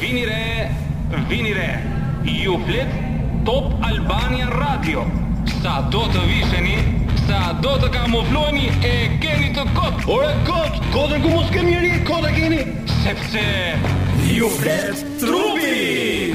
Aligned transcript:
vini 0.00 0.24
re, 0.24 0.70
vini 1.28 1.52
re. 1.52 1.78
Ju 2.24 2.56
flet 2.66 2.86
Top 3.44 3.72
Albania 3.82 4.48
Radio. 4.48 5.04
Sa 5.62 5.74
do 5.92 6.06
të 6.12 6.22
visheni, 6.28 6.74
sa 7.28 7.52
do 7.62 7.74
të 7.82 7.90
kamufloheni 7.94 8.70
e 8.80 8.94
keni 9.20 9.50
të 9.56 9.64
kot. 9.76 10.00
Ore 10.16 10.30
kot, 10.48 10.80
kotë 10.94 11.20
ku 11.20 11.34
mos 11.34 11.52
kemi 11.52 11.74
njerë, 11.74 11.92
kotë 12.08 12.32
keni. 12.38 12.62
Sepse 13.04 13.44
ju 14.38 14.48
flet 14.56 15.04
trupi. 15.20 16.32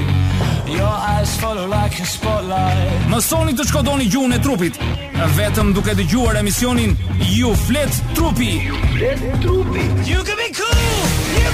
Your 0.66 0.78
jo, 0.78 0.86
eyes 1.10 1.34
follow 1.42 1.66
like 1.66 1.98
a 2.02 2.06
spotlight. 2.06 3.02
Mësoni 3.10 3.54
të 3.58 3.66
shkodoni 3.70 4.06
gjuhën 4.10 4.34
e 4.38 4.40
trupit, 4.46 4.78
vetëm 5.38 5.74
duke 5.76 5.94
dëgjuar 5.98 6.38
emisionin 6.42 6.94
Ju 7.32 7.54
flet 7.66 8.00
trupi. 8.14 8.54
Ju 8.70 8.80
flet 8.94 9.26
trupi. 9.42 9.88
You 10.06 10.22
can 10.22 10.38
be 10.42 10.50
cool. 10.54 10.75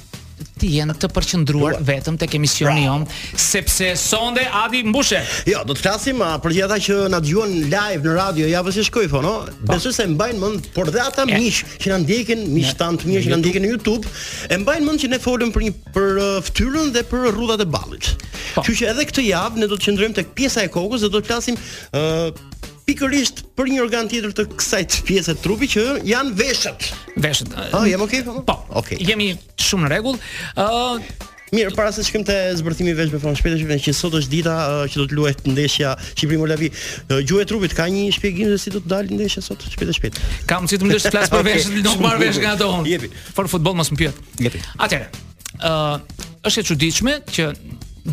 të 0.59 0.69
jenë 0.75 0.95
të 0.99 1.09
përqendruar 1.15 1.77
vetëm 1.87 2.17
tek 2.21 2.33
emisioni 2.37 2.83
pra. 2.85 2.85
jon, 2.89 3.05
sepse 3.39 3.89
sonde 3.99 4.43
Adi 4.63 4.81
mbushe. 4.87 5.19
Jo, 5.47 5.61
do 5.67 5.75
të 5.75 5.83
flasim 5.85 6.21
për 6.43 6.55
gjithë 6.57 6.77
që 6.87 6.97
na 7.13 7.19
dëgjojnë 7.23 7.61
live 7.73 7.99
në 8.05 8.15
radio, 8.17 8.49
ja 8.51 8.61
vështirë 8.65 8.87
shkoj 8.89 9.05
po, 9.11 9.21
no. 9.25 9.33
Po. 9.45 9.71
Besoj 9.73 9.93
se 9.95 10.07
mbajnë 10.11 10.41
mend, 10.43 10.69
por 10.75 10.91
dhe 10.93 11.01
ata 11.03 11.25
miq 11.29 11.61
që 11.81 11.93
na 11.93 12.01
ndjekin, 12.03 12.43
miq 12.53 12.73
tanë 12.79 13.01
të 13.03 13.09
mirë 13.11 13.25
që 13.27 13.33
na 13.33 13.41
ndjekin 13.41 13.65
në 13.65 13.73
YouTube, 13.73 14.13
e 14.49 14.59
mbajnë 14.63 14.87
mend 14.89 15.03
që 15.05 15.11
ne 15.15 15.21
folëm 15.23 15.53
për 15.55 15.67
një 15.67 15.73
për 15.97 16.11
uh, 16.15 16.29
ftyrën 16.49 16.91
dhe 16.95 17.05
për 17.11 17.27
rrudhat 17.35 17.63
e 17.65 17.69
ballit. 17.73 18.11
që 18.49 18.63
po. 18.63 18.75
që 18.79 18.89
edhe 18.93 19.07
këtë 19.11 19.27
javë 19.29 19.63
ne 19.63 19.69
do 19.71 19.77
të 19.79 19.87
qëndrojmë 19.89 20.19
tek 20.21 20.33
pjesa 20.37 20.63
e 20.67 20.71
kokës 20.73 21.05
dhe 21.05 21.13
do 21.15 21.21
të 21.21 21.31
flasim 21.31 21.57
ë 21.59 22.03
uh, 22.05 22.47
pikërisht 22.89 23.41
për 23.57 23.67
një 23.73 23.81
organ 23.83 24.07
tjetër 24.09 24.31
të 24.35 24.43
kësaj 24.57 24.83
pjese 25.05 25.33
të 25.35 25.43
trupit 25.43 25.69
që 25.75 25.81
janë 26.09 26.31
veshët. 26.39 26.85
Veshët. 27.21 27.51
Ah, 27.53 27.83
jemi 27.87 27.91
mm, 27.91 27.91
jam 27.91 28.05
okay. 28.05 28.45
Po, 28.47 28.55
okay. 28.79 28.97
Jemi 29.05 29.27
shumë 29.61 29.85
në 29.85 29.91
rregull. 29.93 30.17
Ë 30.57 30.65
uh, 30.65 31.11
Mirë, 31.49 31.71
para 31.73 31.89
se 31.89 32.03
të 32.03 32.09
shkojmë 32.11 32.25
te 32.27 32.33
zbërthimi 32.59 32.91
i 32.93 32.95
veshëve, 32.97 33.19
po 33.23 33.31
shpejt 33.37 33.79
që 33.87 33.93
sot 33.97 34.13
është 34.19 34.29
dita 34.35 34.53
uh, 34.53 34.81
që 34.85 34.99
do 35.01 35.05
të 35.09 35.15
luajë 35.17 35.37
të 35.39 35.49
ndeshja 35.55 35.93
Çiprimi 36.17 36.45
Lavi 36.49 36.69
Uh, 37.09 37.31
trupit 37.49 37.73
ka 37.73 37.87
një 37.89 38.03
shpjegim 38.13 38.51
se 38.51 38.59
si 38.61 38.73
do 38.75 38.83
të 38.83 38.91
dalë 38.91 39.17
ndeshja 39.17 39.41
sot, 39.41 39.63
Shpete 39.65 39.95
shpete 39.97 40.13
shpejt. 40.21 40.45
Ka 40.49 40.59
mundësi 40.61 40.77
të 40.77 40.85
më 40.89 40.93
lësh 40.97 41.07
të 41.09 41.13
flas 41.15 41.33
për 41.33 41.47
veshët, 41.49 41.79
do 41.87 41.95
të 41.95 42.05
marr 42.05 42.21
vesh 42.21 42.37
nga 42.43 42.53
ato. 42.53 42.69
Jepi. 42.85 43.09
Për 43.37 43.49
futboll 43.49 43.79
mos 43.81 43.89
më 43.89 43.97
pyet. 44.03 44.21
Jepi. 44.45 44.61
Atëherë, 44.85 45.23
uh, 45.57 46.27
është 46.45 46.61
e 46.61 46.67
çuditshme 46.69 47.17
që 47.33 47.49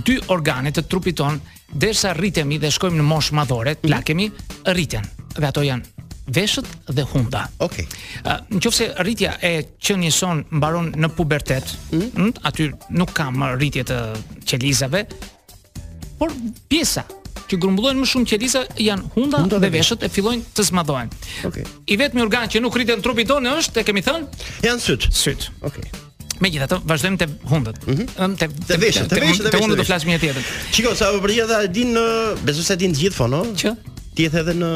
dy 0.08 0.16
organet 0.32 0.80
të 0.80 0.86
trupit 0.88 1.20
ton 1.20 1.36
Dersa 1.75 2.14
rritemi 2.14 2.59
dhe 2.62 2.70
shkojmë 2.72 2.97
në 3.00 3.06
moshë 3.06 3.34
madhore, 3.34 3.72
mm 3.72 3.75
-hmm. 3.78 3.89
plakemi, 3.89 4.28
rriten. 4.70 5.06
Dhe 5.36 5.47
ato 5.47 5.61
janë 5.61 5.84
veshët 6.27 6.67
dhe 6.95 7.03
hunda. 7.03 7.48
Okej. 7.59 7.86
Okay. 7.86 8.33
Uh, 8.50 8.59
Nëse 8.59 8.95
rritja 9.03 9.36
e 9.42 9.62
qenies 9.78 10.14
son 10.14 10.44
mbaron 10.50 10.92
në 10.94 11.09
pubertet, 11.17 11.77
mm 11.92 12.33
aty 12.42 12.72
nuk 12.91 13.12
ka 13.14 13.31
më 13.31 13.55
rritje 13.59 13.84
të 13.84 14.00
qelizave, 14.44 15.05
por 16.19 16.32
pjesa 16.69 17.04
që 17.47 17.59
grumbullojnë 17.62 18.00
më 18.00 18.06
shumë 18.10 18.27
qeliza 18.27 18.65
janë 18.83 19.03
hunda, 19.15 19.38
hunda 19.38 19.59
dhe 19.59 19.71
veshët 19.71 20.03
e 20.03 20.09
fillojnë 20.09 20.43
të 20.56 20.62
zmadhohen. 20.66 21.10
Okej. 21.47 21.62
Okay. 21.62 21.65
I 21.87 21.97
vetmi 21.97 22.21
organ 22.22 22.48
që 22.48 22.60
nuk 22.60 22.75
rriten 22.75 23.03
trupi 23.03 23.25
tonë 23.25 23.53
është, 23.59 23.81
e 23.81 23.84
kemi 23.84 24.03
thënë, 24.03 24.27
janë 24.66 24.81
syt. 24.83 25.09
Syt. 25.12 25.50
Okej. 25.62 25.87
Okay. 25.87 26.06
Megjithatë, 26.44 26.80
vazhdojmë 26.88 27.19
te 27.20 27.26
hundët. 27.48 27.82
Ëh, 27.82 27.91
mm 27.91 28.06
-hmm. 28.16 28.36
te 28.41 28.78
veshët, 28.82 29.08
të 29.10 29.20
veshët, 29.22 29.50
te 29.50 29.58
hundët 29.60 29.80
do 29.80 29.84
flasim 29.88 30.10
një 30.10 30.19
tjetër. 30.20 30.44
Çiko, 30.72 30.94
sa 30.94 31.10
po 31.14 31.19
për 31.26 31.32
gjithë 31.36 31.44
ata 31.48 31.66
din, 31.76 31.92
besoj 32.47 32.64
se 32.69 32.76
din 32.76 32.92
të 32.94 32.98
gjithë 33.06 33.16
fono. 33.20 33.41
Që? 33.60 33.70
Ti 34.14 34.22
e 34.28 34.32
edhe 34.42 34.52
në 34.62 34.70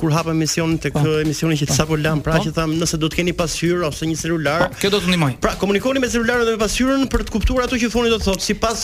kur 0.00 0.10
hapa 0.12 0.30
emision 0.30 0.76
të 0.78 0.90
kë 0.92 1.02
po. 1.04 1.10
emisioni 1.22 1.56
që 1.56 1.64
të 1.68 1.72
po. 1.72 1.74
sapo 1.74 1.96
lam, 1.96 2.20
pra 2.20 2.32
pa. 2.36 2.44
që 2.44 2.52
tham 2.52 2.70
nëse 2.80 2.96
do 3.00 3.06
të 3.08 3.14
keni 3.16 3.32
pasqyrë 3.42 3.84
ose 3.88 4.04
një 4.10 4.16
celular. 4.22 4.60
Pa, 4.68 4.76
kjo 4.80 4.90
do 4.94 4.98
të 5.04 5.12
ndihmoj. 5.12 5.32
Pra 5.40 5.52
komunikoni 5.60 5.98
me 6.00 6.08
celularën 6.14 6.46
dhe 6.48 6.54
me 6.56 6.60
pasqyrën 6.64 7.02
për 7.12 7.20
të 7.28 7.32
kuptuar 7.34 7.62
ato 7.66 7.76
që 7.82 7.88
thoni 7.94 8.08
do 8.12 8.18
të 8.20 8.26
thotë 8.28 8.44
sipas 8.50 8.78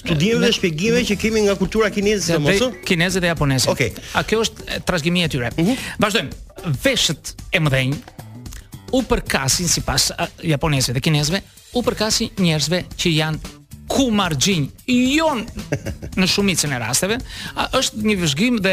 studimeve 0.00 0.40
dhe 0.46 0.52
shpjegimeve 0.56 1.02
që 1.08 1.14
kemi 1.22 1.40
nga 1.46 1.54
kultura 1.60 1.90
kineze 1.90 2.32
apo 2.36 2.40
mos? 2.48 2.76
Kinezët 2.88 3.20
dhe 3.24 3.28
japonezët. 3.32 3.68
Okej. 3.74 3.90
Okay. 3.92 4.18
A 4.18 4.24
kjo 4.24 4.40
është 4.44 4.60
trashëgimia 4.88 5.24
e 5.28 5.28
tyre? 5.32 5.48
Uh 5.56 5.60
mhm. 5.62 5.70
-huh. 5.70 5.76
Vazhdojmë. 6.02 6.30
Veshët 6.84 7.24
e 7.52 7.58
mëdhenj 7.64 7.92
u 8.94 9.02
përkasin 9.02 9.68
si 9.68 9.80
pas 9.82 10.10
uh, 10.12 10.26
japonezve 10.46 10.94
dhe 10.96 11.00
kinezve, 11.02 11.40
u 11.76 11.82
përkasin 11.82 12.30
njerëzve 12.42 12.82
që 12.96 13.12
janë 13.16 13.54
ku 13.90 14.08
margjin 14.10 14.68
jon 14.90 15.44
në 16.20 16.26
shumicën 16.30 16.72
e 16.74 16.80
rasteve 16.82 17.18
a, 17.54 17.68
është 17.78 18.02
një 18.02 18.16
vëzhgim 18.22 18.56
dhe 18.64 18.72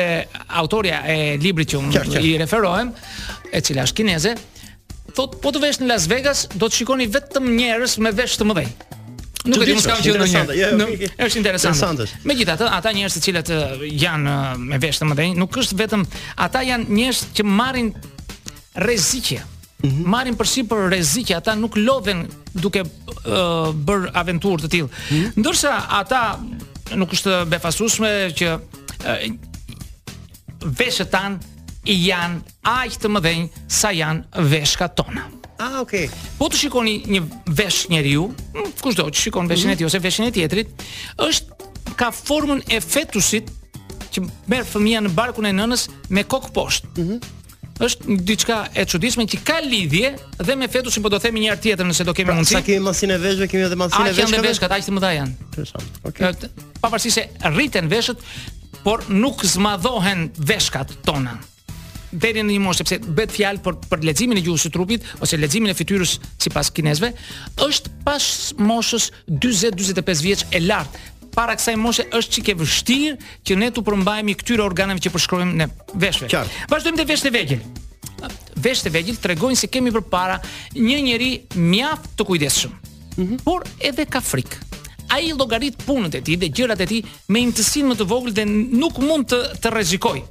autoria 0.58 1.02
e 1.12 1.38
librit 1.42 1.70
që 1.74 1.82
unë 1.84 2.20
i 2.24 2.32
referohem 2.42 2.90
e 3.54 3.62
cila 3.62 3.86
është 3.86 4.00
kineze 4.00 4.34
thot 5.14 5.38
po 5.44 5.52
të 5.54 5.62
vesh 5.62 5.84
në 5.84 5.92
Las 5.92 6.08
Vegas 6.10 6.48
do 6.58 6.66
të 6.66 6.80
shikoni 6.82 7.08
vetëm 7.14 7.52
njerëz 7.60 7.98
me 8.02 8.10
vesh 8.18 8.40
të 8.42 8.50
mëdhej 8.52 8.72
Nuk 9.44 9.60
e 9.60 9.66
di 9.68 9.74
mos 9.76 9.84
kam 9.84 9.98
gjë 10.00 10.14
në 10.22 10.26
një. 10.80 11.08
Është 11.20 11.40
interesant. 11.42 12.00
Jo, 12.00 12.06
Megjithatë, 12.30 12.70
ata 12.78 12.94
njerëz 12.96 13.18
të 13.18 13.22
cilët 13.26 13.50
janë 14.00 14.36
me 14.62 14.80
vesh 14.80 15.02
të 15.02 15.08
mëdhenj, 15.10 15.34
nuk 15.42 15.58
është 15.60 15.82
vetëm 15.82 16.06
ata 16.46 16.62
janë 16.64 16.88
njerëz 16.96 17.20
që 17.36 17.44
marrin 17.52 17.90
rreziqe. 18.86 19.42
-hmm. 19.84 20.04
marrin 20.08 20.38
përsipër 20.40 20.88
rreziqe, 20.92 21.36
ata 21.38 21.56
nuk 21.60 21.76
lodhen 21.80 22.26
duke 22.62 22.84
uh, 22.84 23.72
bër 23.86 24.08
aventurë 24.20 24.66
të 24.66 24.72
tillë. 24.76 24.90
Mm 24.90 25.18
-hmm. 25.18 25.42
Ndërsa 25.44 25.74
ata 26.02 26.22
nuk 27.00 27.12
është 27.16 27.34
befasueshme 27.54 28.12
që 28.40 28.48
uh, 28.58 29.26
veshët 30.80 31.10
tan 31.12 31.40
i 31.84 31.96
janë 32.08 32.40
aq 32.62 32.92
të 33.02 33.08
mëdhenj 33.16 33.48
sa 33.68 33.90
janë 33.92 34.24
veshkat 34.52 34.96
tona. 34.96 35.24
Ah, 35.60 35.80
okay. 35.80 36.10
Po 36.38 36.48
të 36.50 36.58
shikoni 36.58 36.96
një 37.14 37.22
vesh 37.60 37.88
njeriu, 37.88 38.24
hmm, 38.54 38.70
kushdo 38.82 39.04
që 39.08 39.20
shikon 39.26 39.48
veshin 39.48 39.70
e 39.70 39.72
mhm. 39.74 39.78
tij 39.78 39.86
ose 39.86 40.00
veshin 40.00 40.26
e 40.28 40.32
tjetrit, 40.32 40.70
është 41.28 41.48
ka 42.00 42.08
formën 42.12 42.60
e 42.68 42.78
fetusit 42.82 43.46
që 44.14 44.18
merr 44.48 44.66
fëmia 44.74 45.00
në 45.04 45.12
barkun 45.18 45.46
e 45.46 45.52
nënës 45.52 45.82
me 46.14 46.22
kokë 46.24 46.52
poshtë. 46.56 46.88
Mm 47.10 47.20
është 47.82 48.18
diçka 48.30 48.58
e 48.76 48.86
çuditshme 48.86 49.26
që 49.30 49.40
ka 49.46 49.58
lidhje 49.66 50.12
dhe 50.46 50.56
me 50.56 50.68
fetusin, 50.68 51.04
po 51.04 51.10
do 51.10 51.20
themi 51.20 51.42
një 51.42 51.54
herë 51.54 51.62
tjetër 51.64 51.88
nëse 51.90 52.06
do 52.06 52.14
kemi 52.16 52.30
pra, 52.30 52.36
mundësi. 52.38 52.54
Sa 52.58 52.62
kemi 52.66 52.84
masin 52.86 53.16
e 53.16 53.18
veshëve, 53.22 53.48
kemi 53.50 53.66
edhe 53.68 53.78
masin 53.80 54.06
e 54.06 54.12
veshëve. 54.12 54.28
Ata 54.28 54.38
janë 54.38 54.48
veshkat, 54.48 54.76
aq 54.78 54.86
të 54.86 54.94
mëdha 54.98 55.14
janë. 55.14 55.48
Okej. 55.60 55.88
Okay. 56.06 56.52
Pavarësisht 56.84 57.18
se 57.18 57.54
rriten 57.56 57.90
veshët, 57.92 58.22
por 58.86 59.06
nuk 59.10 59.42
zmadhohen 59.48 60.30
veshkat 60.38 60.94
tona 61.08 61.38
deri 62.14 62.44
në 62.46 62.54
një 62.54 62.62
moshë 62.62 62.84
sepse 62.84 62.98
bëhet 63.18 63.32
fjalë 63.34 63.62
për 63.66 63.78
për 63.90 64.04
leximin 64.06 64.38
e 64.38 64.42
gjuhës 64.46 64.68
së 64.68 64.70
trupit 64.76 65.08
ose 65.26 65.38
leximin 65.40 65.72
e 65.72 65.74
fytyrës 65.74 66.12
sipas 66.44 66.70
kinezëve, 66.78 67.10
është 67.66 67.90
pas 68.06 68.28
moshës 68.62 69.08
40-45 69.34 70.22
vjeç 70.28 70.44
e 70.54 70.62
lartë 70.62 71.02
para 71.36 71.56
kësaj 71.58 71.76
moshe 71.82 72.04
është 72.16 72.36
çike 72.40 72.54
e 72.54 72.58
vështirë 72.62 73.14
që 73.48 73.58
ne 73.58 73.70
tu 73.74 73.84
përmbajmë 73.88 74.36
këtyre 74.42 74.64
organeve 74.66 75.02
që 75.04 75.12
përshkruajmë 75.16 75.56
ne 75.62 75.68
veshve. 76.06 76.30
Vazhdojmë 76.72 77.02
te 77.02 77.08
veshët 77.10 77.30
e 77.30 77.34
vegjël. 77.38 77.66
Veshët 78.66 78.90
e 78.90 78.94
vegjël 78.94 79.18
tregojnë 79.24 79.60
se 79.64 79.70
kemi 79.74 79.92
përpara 79.96 80.38
një 80.78 81.00
njerëz 81.08 81.58
mjaft 81.72 82.14
të 82.20 82.28
kujdesshëm. 82.30 82.78
Mm 83.16 83.24
-hmm. 83.24 83.44
Por 83.48 83.60
edhe 83.90 84.06
ka 84.06 84.22
frikë. 84.22 84.62
Ai 85.14 85.34
llogarit 85.38 85.76
punën 85.88 86.14
e 86.18 86.22
tij 86.26 86.38
dhe 86.42 86.48
gjërat 86.56 86.80
e 86.80 86.86
tij 86.90 87.02
me 87.32 87.38
intensitet 87.40 87.88
më 87.90 87.96
të 88.00 88.06
vogël 88.14 88.34
dhe 88.38 88.46
nuk 88.82 88.96
mund 89.08 89.26
të 89.32 89.40
të 89.62 89.68
rrezikojë 89.74 90.22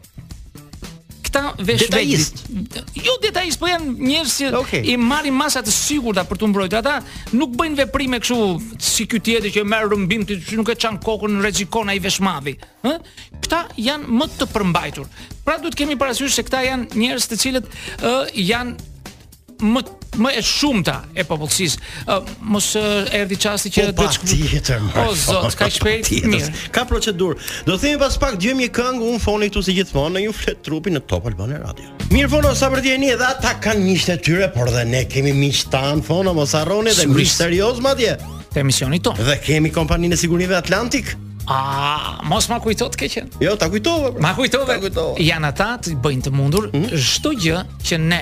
këta 1.32 2.84
Jo 3.02 3.16
detajist, 3.22 3.60
po 3.60 3.66
janë 3.70 3.92
njerëz 3.98 4.34
që 4.38 4.50
okay. 4.58 4.82
i 4.92 4.96
marrin 5.00 5.34
masa 5.34 5.62
të 5.64 5.72
sigurta 5.72 6.24
për 6.28 6.38
të 6.42 6.48
mbrojtur. 6.52 6.78
Ata 6.78 7.00
nuk 7.36 7.54
bëjnë 7.56 7.78
veprime 7.82 8.18
kështu 8.22 8.78
si 8.82 9.06
ky 9.10 9.20
tjetër 9.24 9.50
që 9.56 9.64
merr 9.66 9.88
rrëmbim 9.88 10.26
ti 10.28 10.36
nuk 10.58 10.70
e 10.70 10.76
çan 10.76 10.98
kokën 11.02 11.32
në 11.38 11.42
rrezikon 11.44 11.90
ai 11.92 11.98
veshmavi, 12.04 12.54
ëh? 12.86 12.98
Këta 13.46 13.62
janë 13.80 14.12
më 14.20 14.28
të 14.38 14.48
përmbajtur. 14.52 15.08
Pra 15.44 15.56
duhet 15.60 15.76
kemi 15.80 15.96
parasysh 16.00 16.36
se 16.36 16.44
këta 16.46 16.62
janë 16.68 17.00
njerëz 17.02 17.28
të 17.32 17.40
cilët 17.42 17.72
ëh 18.12 18.22
janë 18.52 19.68
më 19.72 19.84
më 20.18 20.34
e 20.36 20.42
shumta 20.44 21.02
e 21.16 21.24
popullsisë. 21.26 21.78
Uh, 22.04 22.20
mos 22.52 22.72
uh, 22.76 23.08
erdhi 23.14 23.38
çasti 23.40 23.70
që 23.72 23.86
po, 23.96 24.02
do 24.02 24.08
të 24.08 24.14
shkruajmë. 24.18 24.92
Po 24.96 25.06
zot, 25.16 25.56
ka 25.56 25.68
shpejt 25.72 26.10
mirë. 26.28 26.50
Ka 26.74 26.84
procedurë. 26.88 27.38
Do 27.68 27.78
themi 27.80 28.00
pas 28.02 28.16
pak 28.20 28.36
dëgjojmë 28.38 28.66
një 28.66 28.70
këngë 28.76 29.08
un 29.08 29.18
foni 29.22 29.48
këtu 29.50 29.62
si 29.68 29.76
gjithmonë 29.78 30.18
në 30.18 30.24
një 30.26 30.34
flet 30.40 30.60
trupi 30.66 30.92
në 30.92 31.02
Top 31.08 31.28
Albana 31.30 31.60
Radio. 31.64 31.88
Mirë 32.12 32.30
fono 32.34 32.52
sa 32.58 32.68
për 32.72 32.84
dieni 32.84 33.12
edhe 33.14 33.26
ata 33.30 33.54
kanë 33.64 33.84
miqtë 33.86 34.16
e 34.18 34.22
tyre, 34.26 34.50
por 34.52 34.70
dhe 34.72 34.84
ne 34.88 35.04
kemi 35.08 35.32
miq 35.36 35.64
tan 35.72 36.04
fono 36.04 36.34
mos 36.36 36.52
harroni 36.58 36.92
dhe 36.96 37.08
miq 37.10 37.30
serioz 37.32 37.80
madje. 37.84 38.18
Te 38.52 38.60
emisioni 38.60 39.00
ton. 39.00 39.16
Dhe 39.16 39.38
kemi 39.44 39.72
kompaninë 39.72 40.16
e 40.18 40.20
sigurisë 40.20 40.58
Atlantik. 40.60 41.14
A, 41.50 42.20
mos 42.30 42.46
ma 42.52 42.60
kujto 42.62 42.86
të 42.92 42.98
keqen. 43.00 43.30
Jo, 43.42 43.56
ta 43.58 43.66
kujtove. 43.72 44.12
Pra. 44.14 44.22
Ma 44.22 44.30
kujtove. 44.36 44.68
Ta 44.68 44.76
kujtove. 44.78 45.16
Janë 45.26 45.48
ata 45.48 45.72
të 45.82 45.96
bëjnë 46.04 46.26
të 46.28 46.34
mundur 46.36 46.68
hmm? 46.70 46.92
çdo 46.92 47.32
mm? 47.32 47.42
gjë 47.42 47.64
që 47.88 47.98
ne 48.04 48.20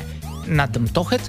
na 0.57 0.65
dëmtohet 0.67 1.29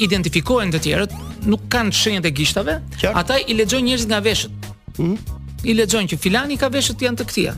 identifikohen 0.00 0.70
të 0.72 0.80
tjerët, 0.86 1.14
nuk 1.50 1.66
kanë 1.72 1.92
shenjat 1.96 2.28
e 2.28 2.32
gishtave, 2.36 2.76
ata 3.12 3.38
i 3.42 3.56
lexojnë 3.58 3.90
njerëzit 3.90 4.10
nga 4.10 4.20
veshët. 4.24 4.68
Mm. 4.98 5.16
I 5.62 5.74
lexojnë 5.78 6.10
që 6.12 6.18
filani 6.20 6.56
ka 6.60 6.70
veshët 6.74 7.02
janë 7.04 7.20
të 7.22 7.26
këtia. 7.30 7.56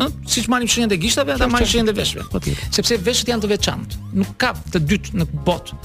Ëh, 0.00 0.14
siç 0.26 0.48
marrim 0.50 0.68
shenjat 0.70 0.94
e 0.96 1.00
gishtave, 1.04 1.34
ata 1.36 1.48
marrin 1.50 1.70
shenjat 1.72 1.92
e 1.92 1.96
veshëve. 2.00 2.26
Po 2.32 2.40
Sepse 2.74 2.98
veshët 2.98 3.30
janë 3.34 3.44
të 3.44 3.52
veçantë. 3.54 4.00
Nuk 4.18 4.32
ka 4.42 4.54
të 4.74 4.80
dytë 4.90 5.20
në 5.20 5.28
botë. 5.46 5.78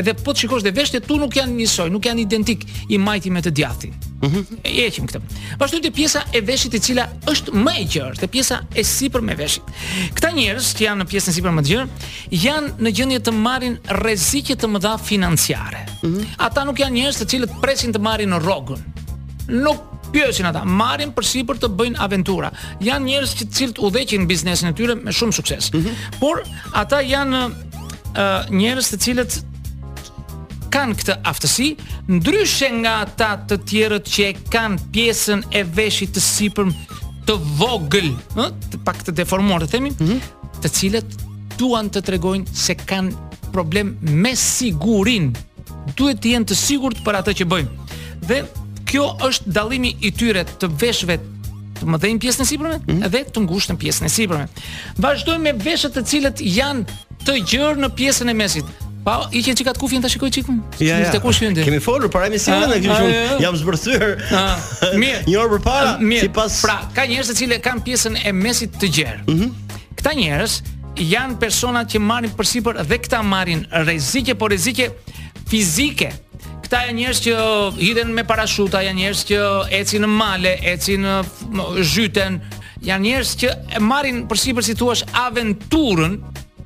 Edhe 0.00 0.16
po 0.18 0.32
të 0.34 0.44
shikosh 0.44 0.64
dhe 0.66 0.74
veshët 0.74 1.06
tu 1.06 1.20
nuk 1.22 1.36
janë 1.38 1.54
njësoj, 1.54 1.90
nuk 1.94 2.06
janë 2.08 2.24
identik 2.26 2.66
i 2.92 2.98
majti 2.98 3.30
me 3.30 3.44
të 3.44 3.52
djathtin. 3.60 3.94
Mm 4.24 4.60
E 4.64 4.84
eqim 4.88 5.06
këtë. 5.08 5.20
Pashtu 5.60 5.78
të 5.84 5.90
pjesa 5.94 6.22
e 6.34 6.40
veshit 6.44 6.74
e 6.74 6.80
cila 6.82 7.04
është 7.30 7.52
më 7.54 7.74
e 7.76 7.84
gjërë, 7.94 8.16
të 8.22 8.28
pjesa 8.32 8.58
e 8.78 8.82
sipër 8.86 9.22
me 9.24 9.34
veshit. 9.38 9.64
Këta 10.16 10.30
njerës 10.36 10.70
që 10.78 10.84
janë 10.86 11.02
në 11.02 11.06
pjesën 11.12 11.36
sipër 11.36 11.54
më 11.56 11.64
të 11.66 11.70
gjërë, 11.70 12.10
janë 12.42 12.84
në 12.84 12.92
gjëndje 12.98 13.20
të 13.28 13.34
marin 13.44 13.76
rezikje 14.00 14.56
të 14.62 14.70
mëdha 14.74 14.94
financiare. 15.08 15.82
Mm 16.02 16.14
-hmm. 16.14 16.36
Ata 16.48 16.64
nuk 16.64 16.78
janë 16.82 16.96
njerës 16.98 17.20
të 17.22 17.28
cilët 17.34 17.52
presin 17.62 17.92
të 17.94 18.02
marin 18.08 18.32
në 18.34 18.40
rogën. 18.48 18.80
Nuk 19.66 19.78
pyesin 20.12 20.46
ata, 20.46 20.64
marrin 20.64 21.12
për 21.12 21.24
sipër 21.32 21.56
të 21.58 21.68
bëjnë 21.78 21.98
aventura. 22.06 22.50
Janë 22.80 23.04
njerëz 23.06 23.30
që 23.38 23.44
cilët 23.56 23.78
udhëqin 23.78 24.26
biznesin 24.26 24.68
e 24.68 24.72
tyre 24.74 24.94
me 24.94 25.12
shumë 25.12 25.32
sukses. 25.32 25.72
Mm 25.72 25.80
-hmm. 25.80 26.18
Por 26.20 26.36
ata 26.72 26.96
janë 27.02 27.42
uh, 27.48 28.40
njerëz 28.50 28.86
të 28.92 28.98
cilët 29.04 29.30
kanë 30.74 30.96
këtë 31.00 31.14
aftësi, 31.30 31.66
ndryshe 32.10 32.68
nga 32.80 32.96
ata 33.04 33.32
të 33.50 33.58
tjerët 33.70 34.08
që 34.10 34.24
e 34.26 34.32
kanë 34.50 34.88
pjesën 34.94 35.44
e 35.54 35.62
veshit 35.76 36.12
të 36.16 36.22
sipërm 36.24 36.72
të 37.28 37.36
vogël, 37.60 38.10
të 38.72 38.80
pak 38.84 38.98
të 39.06 39.14
deformuar 39.20 39.64
të 39.64 39.70
themi, 39.76 39.92
mm 39.94 40.08
-hmm. 40.08 40.32
të 40.64 40.72
cilët 40.76 41.14
duan 41.60 41.86
të 41.94 42.02
tregojnë 42.10 42.54
se 42.58 42.74
kanë 42.74 43.12
problem 43.54 43.94
me 44.24 44.32
sigurinë. 44.34 45.44
Duhet 45.96 46.20
të 46.24 46.32
jenë 46.34 46.50
të 46.50 46.56
sigurt 46.58 47.02
për 47.06 47.20
atë 47.20 47.34
që 47.38 47.46
bëjmë. 47.52 47.88
Dhe 48.28 48.40
kjo 48.88 49.06
është 49.28 49.54
dallimi 49.54 49.94
i 50.00 50.10
tyre 50.16 50.42
të 50.50 50.70
veshëve 50.80 51.18
të 51.80 51.88
mëdhenj 51.90 52.18
pjesën 52.22 52.42
e 52.42 52.46
sipërme 52.50 52.78
mm 52.78 52.82
-hmm. 52.90 53.08
dhe 53.14 53.22
të 53.32 53.38
ngushtën 53.46 53.76
pjesën 53.80 54.06
e 54.06 54.08
sipërme. 54.16 54.48
Vazhdojmë 54.98 55.44
me 55.46 55.52
veshët 55.64 55.94
të 55.96 56.04
cilët 56.10 56.40
janë 56.40 56.84
të 57.26 57.32
gjerë 57.50 57.78
në 57.80 57.88
pjesën 57.98 58.30
e 58.30 58.34
mesit. 58.34 58.64
Pa, 59.04 59.28
i 59.32 59.42
ke 59.44 59.52
çikat 59.54 59.78
kufjen 59.78 60.02
ta 60.02 60.08
shikoj 60.08 60.30
çikun. 60.32 60.62
Ja, 60.80 60.96
ja. 61.04 61.20
Kush 61.20 61.42
hyn 61.44 61.54
Kemi 61.54 61.80
folur 61.80 62.10
para 62.10 62.26
emisionit 62.26 62.64
ah, 62.64 62.70
ne, 62.70 62.78
kështu. 62.80 63.04
Ah, 63.04 63.32
ah. 63.34 63.40
Jam 63.42 63.56
zbërthyer. 63.60 64.12
Mirë. 65.00 65.18
Një 65.28 65.36
orë 65.42 65.58
përpara. 65.58 65.92
Sipas 66.24 66.56
Pra, 66.64 66.78
ka 66.96 67.04
njerëz 67.10 67.28
se 67.28 67.36
cilë 67.42 67.58
kanë 67.64 67.84
pjesën 67.84 68.16
e 68.26 68.32
mesit 68.32 68.78
të 68.80 68.88
gjerë. 68.96 69.24
Mhm. 69.28 69.76
Këta 70.00 70.14
njerëz 70.16 70.54
janë 71.04 71.36
persona 71.42 71.82
që 71.90 72.00
marrin 72.00 72.32
përsipër 72.38 72.80
dhe 72.88 72.98
këta 73.04 73.20
marrin 73.28 73.66
rreziqe 73.84 74.38
po 74.40 74.48
rreziqe 74.48 74.88
fizike. 75.52 76.08
Këta 76.64 76.86
janë 76.86 76.96
njerëz 77.02 77.20
që 77.26 77.36
hidhen 77.82 78.14
me 78.16 78.24
parashuta, 78.24 78.80
janë 78.88 79.02
njerëz 79.02 79.26
që 79.32 79.42
ecin 79.82 80.06
në 80.06 80.12
male, 80.14 80.54
ecin 80.72 81.04
në 81.04 81.18
uh, 81.20 81.60
uh, 81.60 81.76
zhytën, 81.92 82.40
janë 82.88 83.10
njerëz 83.10 83.34
që 83.42 83.52
marrin 83.84 84.24
përsipër 84.32 84.64
si 84.70 84.78
thua 84.80 84.96
aventurën, 85.26 86.16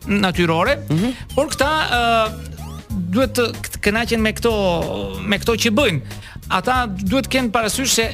natyrore, 0.09 0.77
mm 0.91 0.99
-hmm. 1.03 1.13
por 1.35 1.49
këta 1.49 1.71
uh, 1.71 2.87
duhet 2.89 3.35
të 3.39 3.53
kënaqen 3.85 4.17
me 4.23 4.33
këto 4.33 4.53
me 5.29 5.39
këto 5.39 5.53
që 5.55 5.73
bëjnë. 5.77 6.01
Ata 6.49 6.87
duhet 6.87 7.27
të 7.29 7.33
kenë 7.35 7.51
parasysh 7.53 7.93
se 7.95 8.09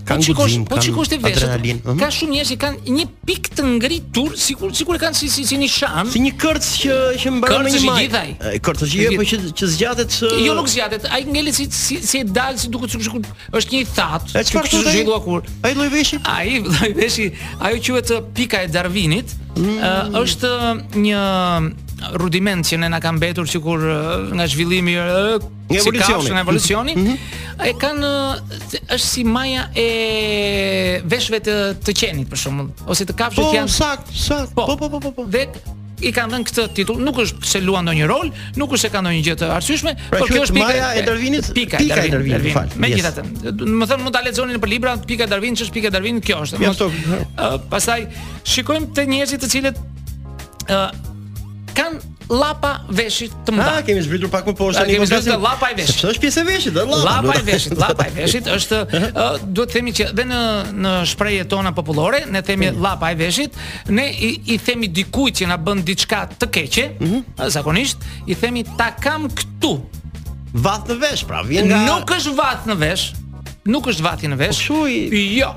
Ka 0.08 0.18
të 0.20 0.28
shikosh, 0.30 0.58
po 0.70 0.78
të 0.78 0.86
shikosh 0.90 1.12
po 1.12 1.16
ti 1.16 1.22
vesh. 1.24 1.46
Mhm. 1.80 2.00
Ka 2.02 2.10
shumë 2.12 2.36
njerëz 2.36 2.54
që 2.54 2.60
kanë 2.64 2.96
një 2.98 3.08
pikë 3.30 3.56
të 3.60 3.68
ngritur, 3.76 4.36
sikur 4.40 4.76
sikur 4.80 5.00
e 5.00 5.04
kanë 5.04 5.20
si 5.22 5.30
si 5.36 5.46
si 5.52 5.58
një 5.62 5.70
shan. 5.78 6.12
Si 6.14 6.24
një 6.26 6.34
kërc 6.40 6.70
që 6.84 7.00
që 7.24 7.34
mbaron 7.40 7.66
me 7.70 7.74
një 7.74 7.84
majë 7.88 8.14
maj. 8.16 8.60
Kërc 8.68 8.82
që 8.84 9.02
jep, 9.02 9.18
po 9.24 9.28
që 9.34 9.42
që 9.60 9.72
zgjatet. 9.76 10.20
Jo 10.46 10.56
nuk 10.60 10.70
zgjatet, 10.70 11.10
ai 11.14 11.22
ngeli 11.28 11.54
si 11.60 11.70
si 11.72 12.00
si 12.04 12.24
e 12.24 12.26
dal 12.26 12.58
si 12.60 12.70
duket 12.70 12.94
sikur 12.96 13.22
sikur 13.22 13.56
është 13.56 13.76
një 13.76 13.84
that. 13.98 14.30
Çfarë 14.52 14.84
është 14.84 15.04
ai? 15.08 15.20
kur. 15.30 15.42
Ai 15.64 15.74
lloj 15.76 15.90
veshi? 15.94 16.18
Ai 16.26 16.60
lloj 16.64 16.92
veshi, 16.98 17.32
ajo 17.68 17.98
quhet 17.98 18.12
pika 18.36 18.64
e 18.64 18.68
Darwinit. 18.68 19.36
Mm. 19.60 20.16
është 20.16 20.50
një 21.04 21.22
rudiment 22.20 22.66
që 22.68 22.78
ne 22.80 22.90
na 22.92 23.00
ka 23.04 23.12
mbetur 23.14 23.48
sikur 23.50 23.82
nga 24.34 24.46
zhvillimi 24.50 24.96
e 24.96 25.10
evolucionit, 25.80 26.30
si 26.30 26.38
evolucioni, 26.42 26.96
mhm. 26.98 27.58
e 27.70 27.74
kanë 27.78 28.12
është 28.80 29.02
si 29.06 29.24
maja 29.28 29.68
e 29.78 29.88
veshëve 31.10 31.42
të, 31.46 31.58
të 31.86 31.98
qenit 32.04 32.32
për 32.32 32.42
shkakun 32.44 32.72
ose 32.90 33.06
të 33.10 33.18
kafshëve 33.20 33.50
po, 33.52 33.58
janë. 33.58 33.74
Sak, 33.74 34.08
sak. 34.28 34.54
Po, 34.58 34.66
po, 34.74 34.80
po, 34.86 34.90
po, 35.00 35.10
po. 35.10 35.14
po. 35.22 35.28
Dhe 35.36 35.44
i 36.00 36.14
kanë 36.16 36.32
dhënë 36.32 36.48
këtë 36.48 36.64
titull, 36.78 37.02
nuk 37.04 37.18
është 37.20 37.44
se 37.44 37.60
luan 37.60 37.84
ndonjë 37.84 38.06
rol, 38.08 38.30
nuk 38.56 38.72
është 38.78 38.86
se 38.86 38.92
kanë 38.94 39.04
ndonjë 39.10 39.26
gjë 39.26 39.34
të 39.42 39.50
arsyeshme, 39.58 39.92
pra 40.08 40.22
por 40.22 40.32
kjo 40.32 40.44
është 40.46 40.56
pika 40.56 40.86
e 40.96 41.04
Darwinit, 41.10 41.50
pika 41.58 41.82
e 41.84 41.88
Darwinit, 41.90 42.32
Darwin, 42.38 42.56
fal. 42.56 42.70
Yes. 42.70 42.80
Megjithatë, 42.86 43.26
do 43.50 43.66
të 43.66 43.90
thonë 43.90 44.06
mund 44.06 44.16
ta 44.16 44.22
lexoni 44.24 44.56
nëpër 44.56 44.72
libra 44.78 44.94
pika 45.12 45.28
e 45.28 45.34
Darwinit, 45.34 45.60
ç'është 45.60 45.76
pika 45.76 45.92
e 45.92 45.98
Darwinit, 45.98 46.24
kjo 46.24 46.40
është. 46.48 46.62
Ja, 46.64 46.72
uh, 46.72 47.60
Pastaj 47.76 48.08
shikojmë 48.54 48.94
te 48.96 49.10
njerëzit 49.12 49.44
të 49.44 49.52
cilët 49.58 49.84
kanë 51.74 52.02
lapa 52.30 52.74
veshit 52.94 53.34
të 53.48 53.54
mëdha. 53.58 53.70
Ah, 53.80 53.80
kemi 53.86 54.02
zhvitur 54.06 54.30
pak 54.34 54.46
më 54.46 54.54
poshtë. 54.60 54.84
Kemi 54.90 55.08
zhvitur 55.10 55.42
lapa 55.42 55.72
e 55.74 55.78
veshit. 55.80 55.96
Sepse 55.96 56.10
është 56.14 56.22
pjesë 56.26 56.42
e 56.44 56.48
veshit, 56.50 56.76
ë 56.76 56.86
lapa. 56.90 57.02
Lapa 57.08 57.38
e 57.40 57.44
veshit, 57.48 57.78
lapa 57.82 58.06
e 58.10 58.14
veshit 58.14 58.50
është 58.58 58.80
ë 58.80 59.06
uh, 59.10 59.40
duhet 59.46 59.72
të 59.72 59.76
themi 59.78 59.94
që 60.00 60.10
dhe 60.20 60.26
në 60.30 60.42
në 60.86 60.94
shprehjet 61.10 61.50
tona 61.52 61.74
popullore 61.78 62.22
ne 62.30 62.42
themi 62.46 62.70
mm. 62.70 62.82
lapa 62.86 63.12
veshit, 63.20 63.58
ne 63.90 64.08
i, 64.12 64.32
i 64.56 64.60
themi 64.66 64.92
dikujt 65.00 65.42
që 65.42 65.50
na 65.54 65.58
bën 65.66 65.82
diçka 65.90 66.24
të 66.40 66.52
keqe, 66.58 66.86
mm 66.98 67.08
-hmm. 67.08 67.50
zakonisht 67.58 68.06
i 68.28 68.36
themi 68.36 68.66
ta 68.78 68.94
kam 69.02 69.30
këtu. 69.30 69.74
Vath 70.54 70.90
në 70.90 70.98
vesh, 71.02 71.26
pra 71.26 71.42
vjen 71.46 71.68
nga 71.68 71.78
Nuk 71.86 72.10
është 72.20 72.36
vath 72.36 72.66
në 72.68 72.76
vesh. 72.86 73.14
Nuk 73.66 73.88
është 73.88 74.02
vathi 74.04 74.28
në 74.28 74.36
vesh. 74.38 74.58
Po, 74.58 74.64
Shui... 74.64 75.10
Jo, 75.38 75.52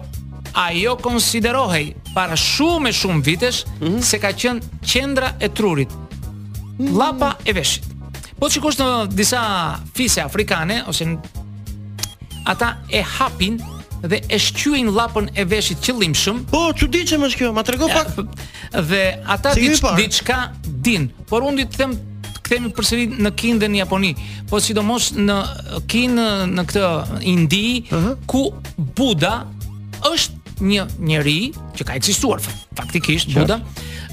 ajo 0.54 0.97
konsiderohej 1.00 1.94
para 2.14 2.37
shumë 2.37 2.88
e 2.92 2.97
shumë 3.00 3.23
vitesh 3.26 3.61
mm 3.66 3.88
-hmm. 3.88 4.02
se 4.09 4.16
ka 4.23 4.28
qenë 4.40 4.61
qendra 4.92 5.28
e 5.44 5.49
trurit. 5.49 5.88
Mm 5.90 6.76
-hmm. 6.78 6.92
Lapa 6.99 7.37
e 7.44 7.52
veshit. 7.52 7.85
Po 8.38 8.47
të 8.47 8.52
shikosh 8.52 8.78
në 8.80 8.88
disa 9.18 9.40
fise 9.97 10.21
afrikane 10.23 10.76
ose 10.90 11.04
në 11.09 11.14
ata 12.52 12.68
e 12.88 13.00
hapin 13.16 13.54
dhe 14.11 14.18
e 14.35 14.38
shqyuin 14.47 14.88
lapën 14.99 15.26
e 15.35 15.42
veshit 15.52 15.78
qëllimshëm. 15.87 16.37
Po 16.50 16.61
çuditshëm 16.78 17.21
është 17.26 17.37
kjo, 17.38 17.52
ma 17.52 17.62
trego 17.62 17.87
pak. 17.88 18.06
Ja, 18.16 18.80
dhe 18.90 19.02
ata 19.35 19.54
diçka 19.54 19.94
diç 20.00 20.16
din, 20.85 21.02
por 21.28 21.40
unë 21.49 21.64
të 21.71 21.76
them 21.80 21.92
kthemi 22.42 22.68
përsëri 22.76 23.04
në 23.23 23.30
Kinë 23.40 23.66
në 23.68 23.76
Japoni, 23.78 24.12
po 24.50 24.61
sidomos 24.61 25.12
në 25.26 25.37
Kinë 25.90 26.28
në 26.56 26.62
këtë 26.64 26.88
Indi 27.32 27.87
uh 27.90 27.99
-huh. 27.99 28.16
ku 28.26 28.52
Buda 28.78 29.47
është 30.12 30.41
një 30.61 30.87
njeri 31.00 31.52
që 31.76 31.87
ka 31.87 31.97
eksistuar 31.99 32.42
faktikisht 32.42 33.30
Qar. 33.32 33.44
Buda 33.44 33.56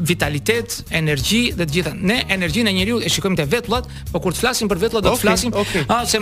vitalitet, 0.00 0.84
energji 1.00 1.42
dhe 1.56 1.64
të 1.64 1.72
gjitha. 1.72 1.92
Ne 2.10 2.18
energjinë 2.34 2.70
e 2.70 2.72
njeriu 2.76 2.98
e 3.00 3.08
shikojmë 3.08 3.36
te 3.40 3.44
vetullat, 3.54 3.88
por 4.12 4.20
kur 4.22 4.32
të 4.36 4.40
flasim 4.44 4.68
për 4.68 4.78
vetullat 4.84 5.04
do 5.04 5.10
të 5.16 5.20
flasim 5.24 5.50
a 5.88 6.00
ah, 6.00 6.04
se 6.06 6.18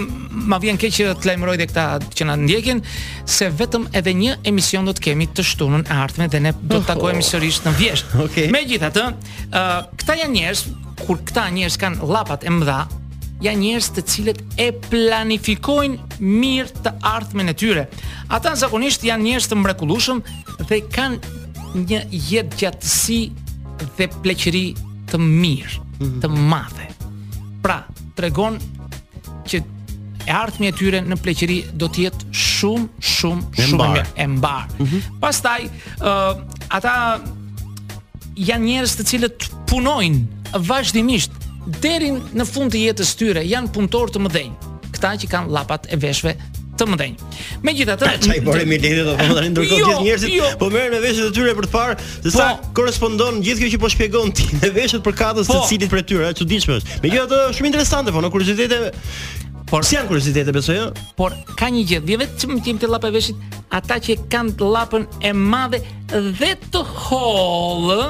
ma 0.51 0.57
vjen 0.63 0.79
keq 0.79 0.93
që 0.97 1.03
të 1.21 1.25
lajmëroj 1.29 1.57
dhe 1.59 1.67
këta 1.71 1.85
që 2.17 2.23
na 2.31 2.37
ndjekin 2.47 2.79
se 3.27 3.51
vetëm 3.61 3.83
edhe 3.99 4.13
një 4.23 4.33
emision 4.51 4.85
do 4.87 4.93
të 4.95 5.01
kemi 5.07 5.27
të 5.35 5.43
shtunën 5.51 5.83
e 5.91 5.95
ardhme 6.05 6.29
dhe 6.33 6.39
ne 6.47 6.53
do 6.71 6.77
të 6.81 6.87
takohemi 6.93 7.23
sërish 7.31 7.59
në 7.67 7.71
vjeshtë. 7.79 8.23
Okej. 8.27 8.49
Megjithatë, 8.53 9.03
ë 9.05 9.61
uh, 9.61 9.79
këta 10.01 10.15
janë 10.21 10.35
njerëz 10.37 10.61
kur 11.05 11.21
këta 11.27 11.47
njerëz 11.57 11.79
kanë 11.81 12.09
llapat 12.11 12.43
e 12.49 12.53
mëdha, 12.53 12.79
janë 13.45 13.61
njerëz 13.63 13.87
të 13.97 14.05
cilët 14.13 14.41
e 14.61 14.67
planifikojnë 14.89 16.19
mirë 16.23 16.83
të 16.85 16.93
ardhmen 17.13 17.51
e 17.53 17.55
tyre. 17.63 17.87
Ata 18.33 18.53
zakonisht 18.61 19.07
janë 19.09 19.25
njerëz 19.29 19.49
të 19.51 19.59
mrekullueshëm 19.61 20.21
dhe 20.69 20.79
kanë 20.93 21.37
një 21.89 22.03
jetë 22.29 22.61
gjatësi 22.61 23.19
dhe 23.99 24.09
pleqëri 24.21 24.67
të 25.13 25.23
mirë, 25.23 25.77
mhm. 25.79 26.17
të 26.23 26.33
madhe. 26.53 26.91
Pra, 27.65 27.81
tregon 28.19 28.59
që 29.49 29.63
e 30.29 30.35
ardhmja 30.39 30.71
e 30.71 30.75
tyre 30.79 30.99
në 31.03 31.17
pleqëri 31.25 31.63
do 31.81 31.89
të 31.91 32.05
jetë 32.07 32.27
shumë 32.31 33.07
shumë 33.13 33.65
shumë 33.69 33.93
e 34.23 34.29
mbarë. 34.37 34.73
Mm 34.77 34.83
mhm. 34.85 34.93
-hmm. 34.93 35.21
Pastaj, 35.25 35.71
uh, 36.01 36.51
ata 36.69 36.93
janë 38.39 38.69
njerëz 38.71 38.95
të 38.97 39.07
cilët 39.11 39.47
punojnë 39.71 40.61
vazhdimisht 40.69 41.37
deri 41.83 42.13
në 42.17 42.47
fund 42.49 42.73
të 42.75 42.81
jetës 42.87 43.13
tyre, 43.19 43.43
janë 43.47 43.73
punëtor 43.77 44.11
të 44.15 44.23
mëdhenj. 44.25 44.55
Këta 44.95 45.13
që 45.23 45.29
kanë 45.33 45.53
llapat 45.55 45.87
e 45.95 45.99
veshëve 46.03 46.33
të 46.81 46.87
mëdhenj. 46.89 47.15
Megjithatë, 47.67 48.11
çaj 48.27 48.41
po 48.47 48.57
remi 48.57 48.79
lidhet 48.83 49.07
do 49.07 49.15
të 49.19 49.29
tani 49.39 49.53
ndërkohë 49.53 49.77
të 49.77 49.79
gjithë 49.79 49.93
jo, 49.93 50.03
njerëzit 50.07 50.35
jo. 50.39 50.51
po 50.63 50.71
merren 50.73 50.97
me 50.97 51.03
veshët 51.05 51.31
e 51.31 51.35
tyre 51.37 51.55
për 51.59 51.69
të 51.69 51.73
parë 51.77 51.97
se 52.01 52.21
po. 52.25 52.33
sa 52.35 52.49
korrespondon 52.77 53.41
gjithë 53.45 53.65
kjo 53.67 53.71
që 53.77 53.81
po 53.85 53.93
shpjegon 53.93 54.35
ti 54.39 54.49
me 54.59 54.73
veshët 54.77 55.05
për 55.07 55.17
katës 55.23 55.51
të 55.53 55.59
po. 55.61 55.69
cilit 55.71 55.93
për 55.93 56.05
tyra 56.13 56.33
e 56.33 56.39
çuditshme. 56.41 56.81
Megjithatë, 57.05 57.43
është 57.53 57.61
shumë 57.61 57.73
interesante 57.75 58.17
po 58.17 58.25
në 58.25 58.33
kuriozitete 58.33 58.83
Por, 59.73 59.87
si 59.89 59.95
janë 59.97 60.05
kërësitete, 60.11 60.53
besojë? 60.53 60.83
Por, 61.17 61.33
ka 61.57 61.71
një 61.73 61.87
gjithë, 61.89 62.05
dhe 62.11 62.17
vetë 62.21 62.43
që 62.43 62.49
më 62.51 62.57
tim 62.67 62.77
të 62.81 62.89
e 62.93 63.11
veshit, 63.15 63.39
ata 63.77 63.97
që 64.05 64.17
kanë 64.33 64.55
të 64.61 64.69
lapën 64.73 65.05
e 65.25 65.31
madhe 65.37 65.79
dhe 66.13 66.53
të 66.73 66.83
hollë, 66.89 68.01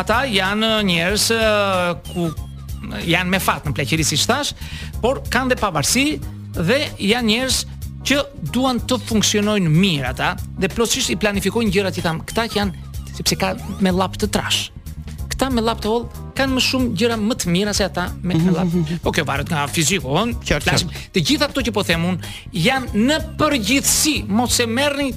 ata 0.00 0.22
janë 0.32 0.70
njerëz 0.88 1.26
ku 2.10 2.30
janë 3.04 3.30
me 3.34 3.40
fat 3.40 3.68
në 3.68 3.74
pleqëri 3.76 4.04
si 4.06 4.18
thash, 4.28 4.54
por 5.04 5.20
kanë 5.32 5.52
dhe 5.54 5.60
pavarësi 5.60 6.06
dhe 6.68 6.80
janë 7.04 7.28
njerëz 7.28 7.60
që 8.08 8.18
duan 8.52 8.80
të 8.84 8.98
funksionojnë 9.08 9.70
mirë 9.72 10.10
ata 10.14 10.32
dhe 10.60 10.68
plotësisht 10.72 11.14
i 11.14 11.20
planifikojnë 11.20 11.72
gjërat 11.76 12.00
i 12.00 12.04
tham, 12.04 12.20
këta 12.28 12.48
që 12.52 12.62
janë 12.62 12.84
sepse 13.16 13.38
ka 13.40 13.54
me 13.84 13.92
llap 13.94 14.16
të 14.20 14.28
trash. 14.34 14.68
Këta 15.32 15.48
me 15.52 15.62
llap 15.64 15.80
të 15.84 15.92
hollë 15.92 16.23
kanë 16.38 16.58
më 16.58 16.62
shumë 16.68 16.90
gjëra 16.98 17.18
më 17.22 17.36
të 17.40 17.52
mira 17.54 17.74
se 17.76 17.86
ata 17.86 18.08
me 18.20 18.36
mhm. 18.36 18.48
hellat. 18.48 19.00
Po 19.04 19.14
kjo 19.14 19.24
varet 19.28 19.50
nga 19.50 19.64
fiziku, 19.70 20.12
on. 20.22 20.34
Po. 20.42 20.60
Lasim, 20.68 20.92
të 21.14 21.24
gjitha 21.28 21.48
ato 21.50 21.64
që 21.64 21.74
po 21.76 21.84
them 21.86 22.06
un 22.12 22.18
janë 22.66 23.06
në 23.10 23.20
përgjithësi, 23.40 24.16
mos 24.30 24.58
e 24.64 24.68
merrni 24.78 25.12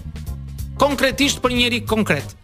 konkretisht 0.77 1.41
për 1.43 1.57
njëri 1.57 1.81
konkret 1.89 2.36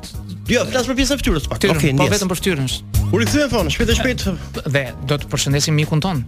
Jo, 0.50 0.64
flas 0.72 0.88
për 0.90 0.96
pjesën 0.98 1.14
e 1.14 1.20
fytyrës 1.22 1.46
pak. 1.52 1.60
Okej, 1.76 1.92
po 2.02 2.08
vetëm 2.16 2.30
për 2.34 2.38
fytyrën. 2.42 2.68
Kur 3.12 3.22
i 3.22 3.26
thyen 3.26 3.50
fona, 3.50 3.70
shpejt 3.76 3.90
e 3.90 3.96
shpejt 4.00 4.20
dhe 4.74 4.84
do 5.10 5.16
të 5.20 5.26
përshëndesim 5.32 5.74
mikun 5.82 6.02
ton. 6.06 6.26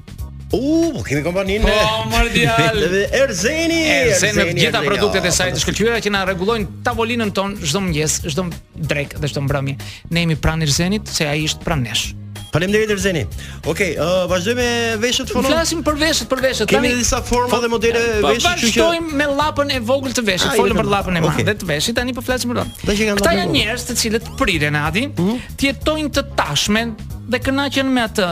U, 0.51 0.91
po 0.97 1.03
kemi 1.07 1.23
kompaninë. 1.23 1.63
Po, 1.63 2.05
Mardi 2.11 2.45
Al. 2.49 2.79
Erzeni, 3.21 3.81
Erzeni 4.11 4.47
me 4.51 4.55
gjitha 4.57 4.81
produktet 4.83 5.27
e 5.27 5.31
saj 5.33 5.53
të 5.53 5.59
po. 5.59 5.63
shkëlqyera 5.65 6.01
që 6.03 6.11
na 6.11 6.25
rregullojnë 6.27 6.81
tavolinën 6.85 7.31
ton 7.35 7.55
çdo 7.61 7.81
mëngjes, 7.85 8.17
çdo 8.33 8.49
drekë 8.91 9.21
dhe 9.23 9.31
çdo 9.31 9.45
mbrëmje. 9.45 9.77
Ne 10.11 10.25
jemi 10.25 10.37
pranë 10.43 10.67
Erzenit, 10.67 11.07
se 11.13 11.27
ai 11.27 11.45
është 11.47 11.63
pranë 11.63 11.87
nesh. 11.87 12.09
Faleminderit 12.51 12.89
Erzeni. 12.91 13.21
Okej, 13.63 13.69
okay, 13.71 13.91
uh, 13.95 14.25
vazhdojmë 14.27 14.59
me 14.59 14.95
veshët 14.99 15.29
fonon. 15.31 15.53
Flasim 15.53 15.85
për 15.87 16.01
veshët, 16.01 16.27
për 16.27 16.41
veshët. 16.43 16.67
Kemi 16.67 16.89
tani... 16.89 16.97
disa 16.99 17.21
forma 17.23 17.47
po 17.53 17.61
dhe 17.63 17.69
modele 17.71 18.01
ja, 18.03 18.17
po 18.19 18.33
veshësh 18.33 18.59
që 18.59 18.87
vazhdojmë 18.89 19.21
me 19.21 19.27
llapën 19.37 19.71
e 19.71 19.79
vogël 19.87 20.17
të 20.17 20.25
veshit. 20.27 20.59
Folëm 20.59 20.81
për 20.81 20.89
llapën 20.91 21.15
e 21.15 21.21
madhe 21.23 21.45
okay. 21.45 21.57
të 21.63 21.69
veshit, 21.71 21.95
tani 21.95 22.17
po 22.17 22.25
flasim 22.27 22.51
për 22.51 22.59
llapën. 22.59 22.99
Këta 23.21 23.35
janë 23.39 23.55
njerëz 23.55 23.87
të 23.87 23.95
cilët 24.03 24.27
priten 24.41 24.75
atin, 24.83 25.15
mhm. 25.15 25.39
ti 25.55 25.71
jetojnë 25.71 26.11
të 26.19 26.25
tashmen 26.41 26.91
dhe 27.31 27.39
kënaqen 27.39 27.87
me 27.95 28.01
atë 28.03 28.25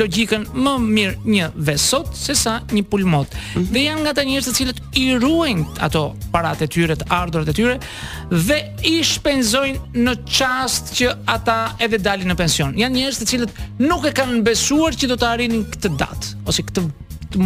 logjikën 0.00 0.42
më 0.64 0.72
mirë 0.82 1.30
një 1.30 1.46
vesot 1.68 2.08
sesa 2.18 2.56
një 2.74 2.82
pulmot. 2.90 3.28
Mm 3.34 3.40
-hmm. 3.54 3.72
Dhe 3.74 3.80
janë 3.86 4.00
nga 4.02 4.10
ata 4.14 4.24
njerëz 4.28 4.46
të 4.48 4.54
cilët 4.58 4.78
i 5.02 5.04
ruajnë 5.22 5.64
ato 5.86 6.02
paratë 6.32 6.62
e 6.66 6.68
tyre, 6.74 6.94
të 7.00 7.06
ardhurat 7.20 7.48
e 7.52 7.54
tyre 7.58 7.76
dhe 8.46 8.58
i 8.94 8.96
shpenzojnë 9.12 9.78
në 10.04 10.12
çast 10.36 10.84
që 10.98 11.06
ata 11.36 11.58
edhe 11.84 11.98
dalin 12.06 12.28
në 12.32 12.36
pension. 12.42 12.70
Janë 12.82 12.96
njerëz 12.98 13.18
të 13.20 13.26
cilët 13.32 13.52
nuk 13.88 14.02
e 14.10 14.16
kanë 14.18 14.42
besuar 14.50 14.92
që 14.98 15.04
do 15.10 15.16
të 15.20 15.26
arrinin 15.32 15.62
këtë 15.72 15.88
datë 16.02 16.26
ose 16.48 16.60
këtë 16.66 16.80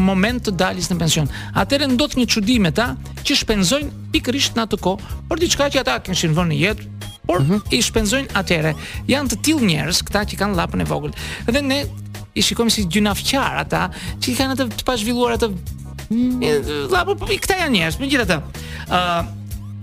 moment 0.08 0.38
të 0.46 0.52
daljes 0.62 0.88
në 0.90 0.96
pension. 1.02 1.26
Atëherë 1.60 1.90
ndodh 1.94 2.14
një 2.18 2.26
çudi 2.34 2.56
me 2.64 2.70
ta 2.78 2.86
që 3.24 3.32
shpenzojnë 3.42 3.90
pikërisht 4.12 4.52
në 4.56 4.60
atë 4.66 4.76
kohë 4.86 5.02
për 5.28 5.36
diçka 5.44 5.64
që 5.72 5.78
ata 5.82 6.00
kishin 6.04 6.32
vënë 6.38 6.50
në 6.50 6.56
jetë, 6.64 6.82
por 7.26 7.40
mm 7.40 7.50
-hmm. 7.50 7.60
i 7.76 7.80
shpenzojnë 7.82 8.34
atyre. 8.38 8.72
Janë 9.10 9.32
të 9.34 9.38
tillë 9.48 9.70
njerëz 9.70 10.02
këta 10.06 10.22
që 10.30 10.38
kanë 10.42 10.58
llapën 10.60 10.82
e 10.84 10.90
vogël. 10.90 11.14
Dhe 11.46 11.62
ne 11.62 11.80
i 12.38 12.42
shikojmë 12.42 12.70
si 12.76 12.86
gjynafqar 12.92 13.58
ata, 13.64 13.84
që 14.20 14.36
kanë 14.38 14.56
atë 14.56 14.66
të 14.80 14.84
pazhvilluar 14.88 15.36
atë 15.38 15.50
llapë 16.92 17.16
po 17.20 17.26
këta 17.30 17.58
janë 17.62 17.74
njerëz, 17.78 17.98
megjithatë. 18.00 18.38
ë 18.90 18.92
uh, 18.92 19.34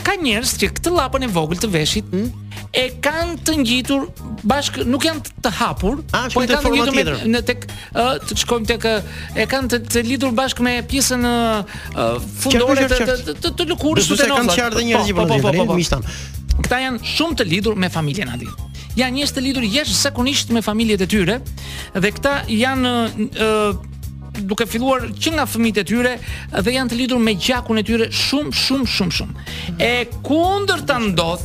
Ka 0.03 0.17
njerëz 0.19 0.49
që 0.59 0.67
këtë 0.77 0.91
llapën 0.91 1.23
e 1.23 1.27
vogël 1.31 1.59
të 1.63 1.69
veshit 1.75 2.09
mm 2.13 2.39
e 2.73 2.87
kanë 3.05 3.35
të 3.45 3.53
ngjitur 3.61 4.01
bashkë, 4.49 4.83
nuk 4.89 5.03
janë 5.05 5.21
të 5.45 5.49
hapur, 5.61 5.99
A, 6.09 6.25
ah, 6.25 6.25
po 6.33 6.41
e 6.41 6.47
kanë 6.49 6.69
ngjitur 6.73 7.19
në 7.29 7.41
tek 7.45 7.67
ë 7.69 8.05
të 8.25 8.37
shkojmë 8.41 8.65
tek 8.71 8.87
e 8.89 9.45
kanë 9.49 9.67
të, 9.69 9.79
të 9.93 10.01
lidhur 10.09 10.31
bashkë 10.33 10.61
me 10.65 10.73
pjesën 10.89 11.25
uh, 11.33 12.01
fundore 12.41 12.87
të 12.87 12.97
të 12.97 13.63
lëkurës 13.71 14.09
të, 14.09 14.17
tyre. 14.25 15.05
Po, 15.13 15.25
po 15.29 15.37
po 15.37 15.65
po 15.69 15.77
po 15.77 16.01
Këta 16.61 16.77
janë 16.83 16.99
shumë 17.13 17.37
të 17.39 17.45
lidhur 17.49 17.77
me 17.79 17.89
familjen 17.93 18.29
Adi. 18.33 18.45
Janë 18.97 19.15
njerëz 19.17 19.31
të 19.33 19.41
lidhur 19.41 19.65
zakonisht 19.89 20.51
me 20.53 20.61
familjet 20.61 21.01
e 21.01 21.07
tyre 21.09 21.39
dhe 21.97 22.11
këta 22.17 22.43
janë 22.53 22.91
ë 23.31 23.47
duke 24.49 24.65
filluar 24.65 25.03
që 25.21 25.31
nga 25.35 25.43
fëmijët 25.45 25.79
e 25.81 25.85
tyre 25.89 26.11
dhe 26.65 26.73
janë 26.75 26.89
të 26.93 26.99
lidhur 26.99 27.19
me 27.21 27.35
gjakun 27.37 27.77
e 27.81 27.85
tyre 27.85 28.07
shumë 28.09 28.53
shumë 28.57 28.89
shumë 28.97 29.13
shumë. 29.17 29.45
E 29.81 29.91
kundër 30.25 30.85
ta 30.89 30.99
ndodh 31.01 31.43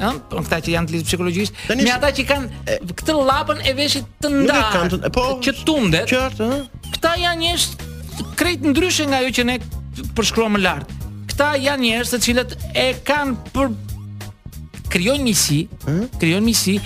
ëh, 0.00 0.20
këta 0.36 0.60
që 0.64 0.74
janë 0.76 0.88
të 0.90 0.94
lidhur 0.96 1.08
psikologjisht, 1.10 1.60
Tanis, 1.68 1.84
me 1.88 1.92
ata 1.96 2.10
që 2.16 2.24
kanë 2.28 2.62
e, 2.72 2.78
këtë 3.00 3.16
llapën 3.18 3.60
e 3.68 3.74
veshit 3.80 4.08
të 4.24 4.30
ndarë, 4.38 5.12
po, 5.16 5.26
që 5.44 5.54
tundet. 5.68 6.08
Qartë, 6.08 6.48
ëh. 6.48 6.88
Këta 6.96 7.12
janë 7.24 7.44
njerëz 7.44 7.68
krejt 8.40 8.64
ndryshe 8.72 9.08
nga 9.12 9.20
ajo 9.24 9.34
që 9.40 9.48
ne 9.52 9.58
përshkruam 10.16 10.56
më 10.56 10.64
lart. 10.64 10.96
Këta 11.34 11.52
janë 11.68 11.84
njerëz 11.86 12.16
të 12.16 12.22
cilët 12.26 12.56
e 12.72 12.88
kanë 13.08 13.52
për 13.52 13.68
krijojnë 14.92 15.24
miqësi, 15.24 15.58
hm? 15.86 16.06
krijojnë 16.20 16.48
miqësi, 16.48 16.76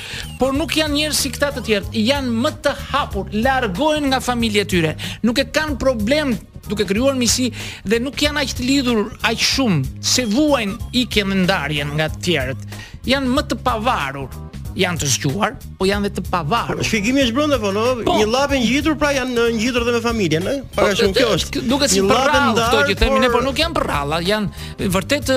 por 0.40 0.54
nuk 0.56 0.74
janë 0.78 0.94
njerëz 1.00 1.20
si 1.24 1.32
këta 1.34 1.50
të 1.56 1.64
tjerë. 1.68 1.92
Janë 2.04 2.34
më 2.44 2.52
të 2.64 2.74
hapur, 2.90 3.30
largohen 3.34 4.08
nga 4.12 4.20
familja 4.24 4.64
e 4.66 4.70
tyre. 4.74 4.92
Nuk 5.24 5.40
e 5.42 5.48
kanë 5.54 5.78
problem 5.82 6.34
duke 6.68 6.86
krijuar 6.88 7.16
miqësi 7.18 7.50
dhe 7.88 8.00
nuk 8.04 8.22
janë 8.24 8.40
aq 8.44 8.54
të 8.60 8.68
lidhur 8.68 9.02
aq 9.28 9.42
shumë 9.44 10.04
se 10.04 10.24
vuajn 10.30 10.76
ikën 11.04 11.34
ndarjen 11.44 11.92
nga 11.98 12.08
të 12.14 12.22
tjerët. 12.28 12.68
Janë 13.08 13.34
më 13.36 13.48
të 13.50 13.62
pavarur 13.66 14.43
janë 14.78 15.00
të 15.00 15.08
zgjuar, 15.16 15.54
po 15.78 15.86
janë 15.88 16.08
vetë 16.08 16.18
të 16.24 16.30
pavarur. 16.32 16.80
Shpjegimi 16.84 17.22
është 17.24 17.34
brenda 17.36 17.58
po, 17.62 17.70
po. 18.06 18.16
një 18.18 18.26
llapë 18.30 18.58
ngjitur, 18.62 18.96
pra 19.00 19.12
janë 19.14 19.46
ngjitur 19.58 19.84
edhe 19.86 19.94
me 19.98 20.02
familjen, 20.04 20.46
ëh? 20.50 20.60
Para 20.74 20.92
po, 20.92 20.98
shumë 21.00 21.18
kjo 21.18 21.28
është. 21.38 21.62
Duket 21.70 21.94
si 21.94 22.02
për 22.02 22.30
rallë 22.32 22.52
këto 22.58 22.80
që 22.90 22.96
themi 23.00 23.22
ne, 23.22 23.30
po 23.30 23.38
por 23.38 23.46
nuk 23.46 23.62
janë 23.62 23.78
për 23.78 23.88
rallë, 23.92 24.20
janë 24.32 24.86
vërtet 24.96 25.32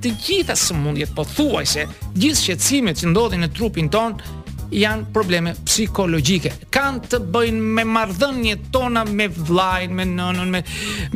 të 0.04 0.14
gjitha 0.24 0.56
sëmundjet, 0.56 1.12
po 1.16 1.26
gjithë 1.36 2.40
shqetësimet 2.40 3.04
që 3.04 3.12
ndodhin 3.12 3.44
në 3.44 3.52
trupin 3.58 3.92
tonë, 3.92 4.32
janë 4.72 5.10
probleme 5.14 5.52
psikologjike. 5.68 6.52
Kan 6.74 7.00
të 7.04 7.20
bëjnë 7.32 7.72
me 7.78 7.84
marrëdhëniet 7.88 8.70
tona 8.74 9.04
me 9.08 9.28
vllajin, 9.32 9.94
me 9.98 10.06
nënën, 10.08 10.52
me 10.54 10.62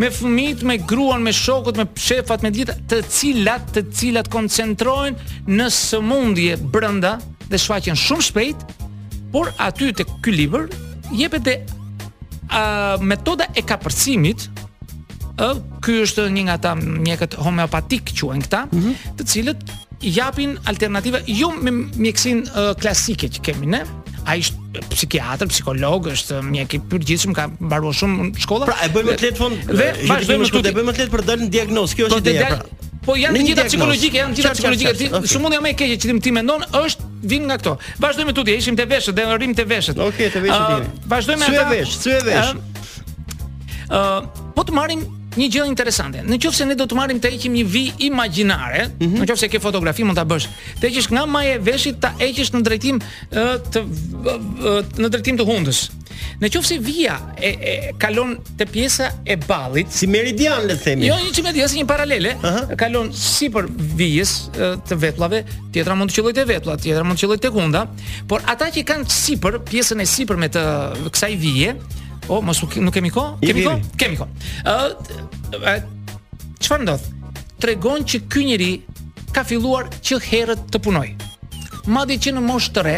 me 0.04 0.10
fëmijët, 0.12 0.64
me 0.68 0.76
gruan, 0.88 1.24
me 1.24 1.34
shokut, 1.36 1.78
me 1.80 1.86
shefat, 2.08 2.44
me 2.44 2.52
ditë 2.56 2.76
të 2.92 3.00
cilat 3.10 3.70
të 3.76 3.86
cilat 3.96 4.30
koncentrojnë 4.32 5.46
në 5.56 5.70
sëmundje 5.72 6.58
brenda 6.74 7.16
dhe 7.48 7.60
shfaqen 7.62 7.98
shumë 8.00 8.28
shpejt, 8.28 8.66
por 9.34 9.54
aty 9.62 9.94
te 9.96 10.06
ky 10.24 10.36
libër 10.36 10.68
jepet 11.16 11.46
de 11.46 11.56
metoda 13.04 13.48
e 13.58 13.64
kapërcimit 13.68 14.48
ë 15.42 15.50
ky 15.84 15.98
është 16.06 16.28
një 16.32 16.46
nga 16.48 16.56
ata 16.60 16.76
mjekët 16.80 17.36
homeopatik 17.44 18.14
quhen 18.16 18.42
këta 18.46 18.66
mm 18.72 18.82
-hmm. 18.82 19.18
të 19.20 19.28
cilët 19.32 19.66
japin 20.02 20.58
alternativa 20.68 21.18
jo 21.28 21.52
me 21.62 21.72
mjeksin 21.98 22.44
uh, 22.44 22.74
klasike 22.82 23.30
që 23.32 23.42
kemi 23.44 23.68
ne, 23.68 23.84
a 24.26 24.34
ishtë 24.40 24.64
psikiatër, 24.92 25.48
psikolog, 25.52 26.08
është 26.12 26.40
mjek 26.44 26.74
i 26.76 26.80
përgjithshëm, 26.92 27.36
ka 27.38 27.46
mbaruar 27.62 27.94
shumë 27.96 28.18
në 28.32 28.42
shkolla. 28.44 28.66
Pra 28.68 28.76
e 28.84 28.90
bëjmë 28.92 29.14
të 29.22 29.26
lehtë 29.30 29.40
fond. 29.40 29.60
Dhe 29.70 29.92
vazhdojmë 30.10 30.42
të 30.48 30.50
shkruajmë, 30.50 30.74
bëjmë 30.80 30.96
të 30.98 31.04
lehtë 31.04 31.14
për 31.14 31.24
dalën 31.30 31.52
diagnoz. 31.54 31.94
Kjo 31.96 32.10
është 32.10 32.22
ideja. 32.26 32.48
Pra. 32.50 32.90
Po 33.06 33.16
janë 33.22 33.40
të 33.44 33.48
gjitha 33.52 33.66
psikologjike, 33.70 34.18
janë 34.24 34.34
të 34.36 34.42
gjitha 34.42 34.54
psikologjike. 34.58 35.22
Shumë 35.32 35.52
okay. 35.52 35.64
më 35.64 35.70
e 35.70 35.76
keqe 35.84 35.98
që 36.08 36.16
ti 36.26 36.34
më 36.34 36.42
mendon 36.42 36.66
është 36.82 37.12
vin 37.32 37.46
nga 37.52 37.60
këto. 37.62 37.76
Vazhdojmë 38.04 38.36
tutje, 38.40 38.58
ishim 38.60 38.80
te 38.80 38.88
veshët, 38.90 39.16
dhe 39.22 39.28
rrim 39.38 39.54
te 39.62 39.68
veshët. 39.70 40.02
Okej, 40.10 40.32
te 40.34 40.42
veshët. 40.44 40.90
Uh, 40.90 41.06
vazhdojmë 41.14 41.46
me 41.54 41.62
ata. 41.62 41.68
Sy 41.70 41.70
e 41.70 41.78
vesh, 41.78 42.00
sy 42.02 42.16
e 42.18 42.26
vesh. 42.26 43.94
Ë, 43.94 44.48
po 44.58 44.66
të 44.66 44.74
marrim 44.76 45.06
një 45.40 45.48
gjë 45.52 45.66
interesante. 45.70 46.22
Në 46.26 46.38
qoftë 46.44 46.60
se 46.64 46.68
ne 46.70 46.76
do 46.80 46.86
të 46.88 46.98
marrim 47.00 47.20
të 47.22 47.32
heqim 47.36 47.56
një 47.60 47.66
vi 47.72 47.84
imagjinare, 48.08 48.88
mm 48.88 49.08
-hmm. 49.08 49.20
në 49.22 49.28
qoftë 49.28 49.44
se 49.44 49.50
ke 49.54 49.60
fotografi 49.60 50.04
mund 50.04 50.16
ta 50.18 50.26
bësh. 50.26 50.48
Të 50.82 50.90
heqësh 50.90 51.12
nga 51.14 51.26
maje 51.26 51.56
e 51.58 51.60
veshit 51.60 52.00
ta 52.00 52.14
heqësh 52.20 52.52
në 52.56 52.62
drejtim 52.70 53.02
të 53.34 53.86
në 55.02 55.10
drejtim 55.10 55.38
të 55.40 55.46
hundës. 55.50 55.90
Në 56.40 56.48
qoftë 56.54 56.68
se 56.68 56.76
e, 57.38 57.50
e 57.50 57.94
kalon 58.00 58.38
te 58.58 58.66
pjesa 58.66 59.10
e 59.26 59.36
ballit, 59.36 59.92
si 59.92 60.08
meridian 60.08 60.64
le 60.68 60.78
themi. 60.80 61.08
Jo, 61.08 61.14
një 61.16 61.34
çmendje, 61.36 61.68
si 61.68 61.80
një 61.82 61.88
paralele, 61.88 62.36
uh 62.36 62.44
-huh. 62.44 62.76
kalon 62.76 63.12
sipër 63.14 63.68
vijës 63.98 64.32
të 64.90 64.96
vetlave, 64.96 65.44
tjetra 65.74 65.96
mund 65.96 66.12
të 66.12 66.16
qellojë 66.16 66.36
të 66.40 66.48
vetla, 66.48 66.78
tjetra 66.78 67.04
mund 67.04 67.18
të 67.18 67.22
qellojë 67.26 67.42
të 67.44 67.52
hunda, 67.52 67.88
por 68.28 68.42
ata 68.48 68.66
që 68.72 68.84
kanë 68.84 69.06
sipër 69.26 69.60
pjesën 69.68 70.00
e 70.02 70.36
me 70.36 70.48
të 70.48 70.64
kësaj 71.12 71.36
vije, 71.38 71.76
O, 72.30 72.42
mos 72.42 72.60
nuk 72.64 72.94
kemi 72.96 73.12
kohë? 73.14 73.38
Kemi 73.46 73.64
kohë? 73.68 73.92
Kemi 74.02 74.18
kohë. 74.18 74.30
Ë, 74.66 75.76
çfarë 76.66 76.86
ndodh? 76.86 77.06
Tregon 77.62 78.02
që 78.10 78.22
ky 78.32 78.46
njeri 78.50 78.70
ka 79.36 79.44
filluar 79.46 79.90
që 80.02 80.18
herët 80.26 80.66
të 80.74 80.82
punoj. 80.84 81.12
Madje 81.94 82.18
që 82.26 82.34
në 82.36 82.42
moshë 82.48 82.74
të 82.74 82.86
re, 82.88 82.96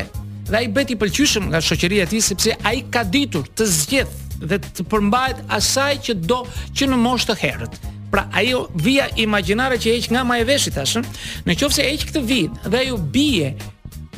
dhe 0.48 0.62
ai 0.62 0.70
bëti 0.72 0.96
pëlqyshëm 1.02 1.50
nga 1.52 1.60
shoqëria 1.60 2.06
e 2.08 2.12
tij 2.14 2.24
sepse 2.30 2.56
ai 2.70 2.86
ka 2.94 3.04
ditur 3.04 3.50
të 3.58 3.68
zgjedh 3.68 4.16
dhe 4.48 4.62
të 4.64 4.88
përmbajt 4.94 5.44
asaj 5.58 5.94
që 6.08 6.18
do 6.24 6.44
që 6.78 6.88
në 6.94 7.02
moshë 7.04 7.32
të 7.34 7.38
herët. 7.42 7.80
Pra 8.14 8.30
ajo 8.40 8.64
vija 8.80 9.10
imagjinare 9.20 9.76
që 9.84 9.98
heq 9.98 10.12
nga 10.16 10.24
e 10.40 10.46
veshit 10.48 10.78
tashën, 10.80 11.04
nëse 11.44 11.82
e 11.84 11.88
heq 11.92 12.08
këtë 12.08 12.24
vijë 12.24 12.70
dhe 12.72 12.80
ajo 12.86 12.96
bie 13.12 13.52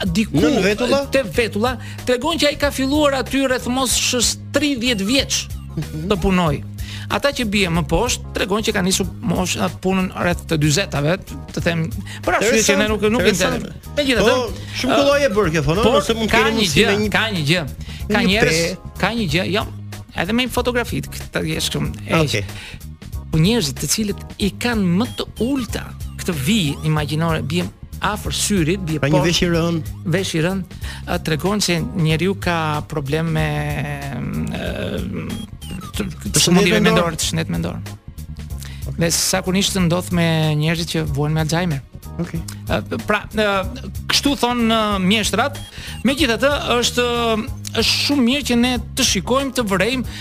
diku 0.07 0.39
në 0.39 0.61
vetulla 0.63 1.01
te 1.11 1.23
vetulla 1.25 1.75
tregon 2.07 2.37
që 2.39 2.51
ai 2.53 2.57
ka 2.59 2.69
filluar 2.73 3.17
aty 3.19 3.45
rreth 3.49 3.67
mos 3.71 3.95
30 3.99 5.05
vjeç 5.05 5.45
mhm. 5.75 6.09
të 6.11 6.19
punoj. 6.23 6.57
Ata 7.09 7.31
që 7.33 7.47
bie 7.49 7.69
më 7.73 7.81
poshtë 7.89 8.33
tregon 8.37 8.61
që 8.61 8.73
kanë 8.75 8.85
nisur 8.91 9.07
mos 9.25 9.55
punën 9.81 10.11
rreth 10.21 10.43
të 10.49 10.59
40-tave, 10.61 11.15
të 11.55 11.63
them, 11.65 11.87
për 12.25 12.37
arsye 12.37 12.59
që 12.67 12.75
ne 12.83 12.85
nuk 12.91 13.05
nuk 13.09 13.25
e 13.25 13.33
dëm. 13.33 13.55
Megjithatë, 13.97 14.27
po, 14.27 14.67
shumë 14.77 14.93
kolloje 14.99 15.29
bër 15.33 15.49
kjo 15.55 15.63
thonë, 15.65 15.85
por 15.89 16.05
se 16.05 16.15
mund 16.17 16.29
të 16.29 16.35
kemi 16.35 16.53
një 16.59 16.67
gjë, 16.75 16.93
ka 17.13 17.23
një 17.33 17.41
gjë. 17.49 17.63
Ka 18.13 18.21
njerëz, 18.27 18.59
ka 19.01 19.09
një 19.17 19.25
gjë, 19.33 19.47
jo, 19.55 19.65
edhe 20.21 20.35
me 20.37 20.45
fotografit, 20.53 21.09
të 21.33 21.45
jesh 21.49 21.71
këm. 21.73 21.89
Okej. 22.19 22.45
Po 23.33 23.41
njerëzit 23.41 23.81
të 23.81 23.89
cilët 23.95 24.21
i 24.45 24.53
kanë 24.61 24.93
më 25.01 25.09
të 25.17 25.29
ulta 25.49 25.87
këtë 26.21 26.37
vijë 26.45 26.77
imagjinore 26.93 27.41
bie 27.41 27.65
afër 28.05 28.33
syrit, 28.35 28.83
bie 28.85 28.97
poshtë. 28.97 29.01
Pa 29.05 29.09
një 29.13 29.21
vesh 29.25 29.41
i 29.43 29.49
rën. 29.51 29.79
Vesh 30.13 30.33
i 30.39 30.43
rënd 30.45 30.75
tregon 31.25 31.61
se 31.63 31.79
njeriu 31.81 32.35
ka 32.41 32.57
problem 32.89 33.31
me 33.35 33.45
ë 34.59 36.37
shëndet 36.39 36.79
mendor, 36.79 37.19
shëndet 37.19 37.51
mendor. 37.51 37.79
Okay. 38.89 39.05
Dhe 39.05 39.09
sa 39.13 39.43
kur 39.45 39.53
nishtë 39.55 39.83
ndodh 39.87 40.07
me 40.17 40.25
njerëzit 40.59 40.95
që 40.95 41.03
vuajnë 41.13 41.35
me 41.37 41.43
Alzheimer. 41.45 41.81
Okay. 42.19 42.39
Pra, 43.07 43.21
kështu 44.11 44.33
thonë 44.41 44.79
mjeshtrat, 45.05 45.59
me 46.07 46.15
është 46.17 47.05
është 47.77 47.89
shumë 48.07 48.23
mirë 48.25 48.45
që 48.49 48.55
ne 48.59 48.71
të 48.97 49.05
shikojmë, 49.05 49.51
të 49.59 49.63
vërejmë, 49.69 50.13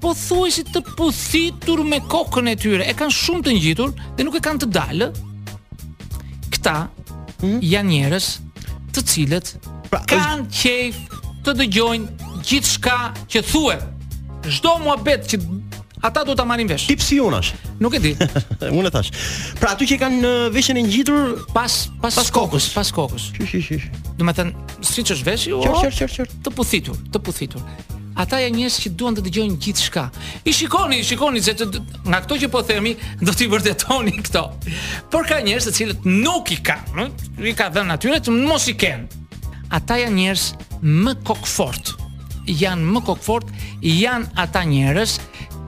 Po 0.00 0.14
thuaj 0.16 0.50
si 0.56 0.62
të 0.64 0.80
pusitur 0.96 1.82
me 1.84 1.98
kokën 2.08 2.46
e 2.48 2.54
tyre 2.56 2.86
E 2.90 2.94
kanë 2.96 3.12
shumë 3.12 3.42
të 3.46 3.52
njitur 3.52 3.90
Dhe 4.16 4.24
nuk 4.24 4.34
e 4.34 4.40
kanë 4.46 4.60
të 4.62 4.66
dalë 4.76 5.08
Këta 6.54 6.72
mm? 7.42 7.58
janë 7.60 7.88
njerës 7.92 8.28
Të 8.94 9.04
cilët 9.10 9.46
pra, 9.90 10.00
Kanë 10.08 10.46
qejf 10.60 10.96
të 11.44 11.52
dëgjojnë 11.58 12.06
Gjithë 12.48 12.70
shka 12.72 12.96
që 13.30 13.42
thuhet. 13.50 13.82
Shdo 14.48 14.72
mua 14.80 14.96
që 15.30 15.36
ata 16.02 16.24
do 16.24 16.34
ta 16.34 16.44
marrin 16.44 16.66
vesh. 16.68 16.86
Tip 16.86 17.00
si 17.00 17.20
unash? 17.20 17.54
Nuk 17.80 17.94
e 17.94 17.98
di. 18.00 18.16
Unë 18.76 18.86
e 18.86 18.90
thash. 18.92 19.10
Pra 19.60 19.72
aty 19.74 19.86
që 19.90 19.98
kanë 20.00 20.32
veshën 20.54 20.78
e 20.78 20.82
ngjitur 20.84 21.38
pas 21.52 21.70
pas, 22.00 22.14
pas 22.20 22.30
kokës, 22.32 22.70
pas 22.74 22.92
kokës. 22.94 23.30
Shish 23.36 23.60
shish. 23.68 23.86
Do 24.20 24.24
të 24.24 24.34
thënë, 24.40 24.66
siç 24.84 25.14
është 25.16 25.28
veshi, 25.28 25.52
o. 25.56 25.62
Jo, 25.64 25.74
qer 25.80 25.92
qer 26.02 26.10
qer 26.16 26.26
Të 26.44 26.52
puthitur, 26.56 26.98
të 27.14 27.22
puthitur. 27.24 27.64
Ata 28.20 28.40
janë 28.42 28.56
njerëz 28.58 28.76
që 28.82 28.90
duan 28.98 29.14
të 29.16 29.22
dëgjojnë 29.28 29.58
gjithçka. 29.64 30.04
I 30.44 30.52
shikoni, 30.52 30.98
i 31.00 31.06
shikoni 31.06 31.40
se 31.40 31.54
të, 31.56 31.68
nga 32.10 32.18
këto 32.24 32.36
që 32.42 32.50
po 32.52 32.60
themi, 32.68 32.92
do 33.22 33.32
t'i 33.32 33.46
vërtetoni 33.48 34.12
këto. 34.26 34.42
Por 35.12 35.24
ka 35.30 35.38
njerëz 35.44 35.68
të 35.68 35.72
cilët 35.78 36.08
nuk 36.10 36.50
i 36.52 36.58
kanë, 36.66 36.90
hm? 36.98 37.46
i 37.48 37.54
ka 37.56 37.70
dhënë 37.72 37.88
natyrë 37.94 38.20
të 38.26 38.34
mos 38.42 38.66
i 38.68 38.74
kenë. 38.76 39.22
Ata 39.78 40.00
janë 40.02 40.16
njerëz 40.18 40.44
më 40.82 41.16
kokfort 41.28 41.94
janë 42.50 42.88
më 42.96 43.00
kokfort, 43.06 43.46
janë 43.84 44.32
ata 44.42 44.64
njerëz 44.66 45.12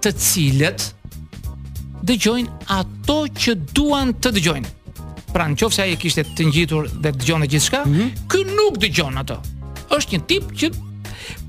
të 0.02 0.10
cilët 0.26 0.88
dëgjojnë 2.08 2.68
ato 2.74 3.18
që 3.30 3.54
duan 3.76 4.10
të 4.18 4.32
dëgjojnë. 4.38 4.72
Pra 5.32 5.46
në 5.48 5.56
qofë 5.62 5.76
se 5.78 5.84
aje 5.86 5.98
kishtë 6.02 6.24
të 6.36 6.46
njitur 6.50 6.88
dhe 6.90 7.12
të 7.14 7.20
dëgjojnë 7.22 7.48
gjithë 7.52 7.66
shka, 7.68 7.82
mm 7.86 7.94
-hmm. 7.96 8.26
kë 8.28 8.42
nuk 8.56 8.80
dëgjojnë 8.84 9.22
ato. 9.22 9.40
është 9.92 10.12
një 10.14 10.22
tip 10.26 10.44
që 10.58 10.68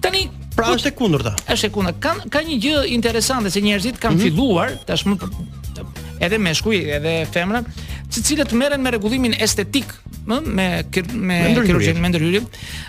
tani... 0.03 0.27
Pra 0.55 0.67
është 0.75 0.87
e 0.87 0.91
kundur 0.91 1.23
ta. 1.23 1.35
e 1.47 1.69
kundur. 1.69 1.93
Ka, 1.99 2.11
ka 2.29 2.39
një 2.43 2.57
gjë 2.63 2.85
interesante 2.93 3.49
se 3.51 3.59
njerëzit 3.61 3.97
kanë 3.99 4.13
mm 4.15 4.17
-hmm. 4.17 4.23
filluar, 4.23 4.69
tashmë 4.87 5.17
edhe 6.19 6.37
me 6.37 6.53
shkuj, 6.53 6.77
edhe 6.97 7.25
femra, 7.31 7.63
që 8.11 8.17
cilët 8.23 8.51
meren 8.51 8.81
me 8.81 8.91
regullimin 8.91 9.33
estetik, 9.33 9.89
më, 10.29 10.37
me, 10.45 10.83
me, 11.17 11.39
me 11.53 11.63
kirurgjen, 11.65 11.97
me 12.01 12.07
ndërhyrim, 12.09 12.45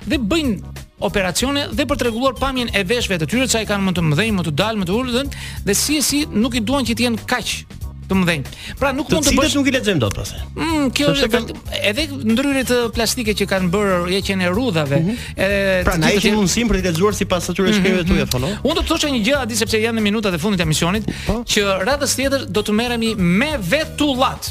dhe 0.09 0.19
bëjnë 0.31 0.55
operacione 1.03 1.69
dhe 1.75 1.87
për 1.87 1.99
të 1.99 2.05
rregulluar 2.09 2.37
pamjen 2.39 2.69
e 2.71 2.83
veshëve 2.87 3.19
të 3.25 3.31
tyre, 3.31 3.49
sa 3.51 3.61
i 3.63 3.67
kanë 3.71 3.89
më 3.89 3.95
të 3.97 4.05
mëdhenj, 4.13 4.35
më 4.39 4.45
të 4.49 4.53
dalë, 4.61 4.83
më 4.85 4.89
të 4.91 4.95
urdhën 4.99 5.33
dhe 5.67 5.75
si 5.79 5.99
e 5.99 6.03
si 6.05 6.25
nuk 6.31 6.55
i 6.55 6.63
duan 6.63 6.87
që 6.87 6.95
të 6.95 7.07
jenë 7.09 7.27
kaq 7.29 7.57
të 8.05 8.17
mëdhenj. 8.21 8.43
Pra 8.77 8.91
nuk 8.93 9.09
mund 9.09 9.25
të 9.25 9.33
bësh. 9.33 9.55
nuk 9.57 9.69
i 9.71 9.73
lexojmë 9.75 10.01
dot 10.03 10.13
pastaj. 10.19 10.43
Mm, 10.61 10.89
kjo 10.97 11.13
është 11.15 11.29
kan... 11.33 11.47
edhe 11.89 12.03
ndryrit 12.35 12.73
plastike 12.95 13.33
që 13.41 13.47
kanë 13.49 13.71
bërë 13.73 13.95
ja 14.13 14.19
qenë 14.27 14.45
e 14.45 14.51
rudhave. 14.53 14.99
Mm 15.01 15.17
-hmm. 15.17 15.85
pra 15.87 15.95
na 15.99 16.11
ishin 16.13 16.35
që... 16.37 16.37
mundësim 16.37 16.69
për 16.69 16.77
të 16.85 16.93
lexuar 16.93 17.15
sipas 17.17 17.43
asaj 17.49 17.55
mm 17.65 17.69
-hmm. 17.69 17.79
shkrimeve 17.79 18.05
tuaja 18.05 18.27
mhm. 18.27 18.61
Unë 18.63 18.75
do 18.75 18.81
të 18.83 18.87
thosha 18.93 19.09
një 19.09 19.23
gjë 19.27 19.37
atë 19.45 19.55
sepse 19.57 19.77
janë 19.81 19.97
në 19.99 20.03
minutat 20.03 20.35
e 20.35 20.39
fundit 20.39 20.61
të 20.61 20.67
emisionit 20.69 21.05
po. 21.27 21.33
që 21.53 21.61
radhës 21.89 22.13
tjetër 22.17 22.41
do 22.55 22.61
të 22.61 22.73
merremi 22.73 23.15
me 23.41 23.51
vetullat. 23.73 24.43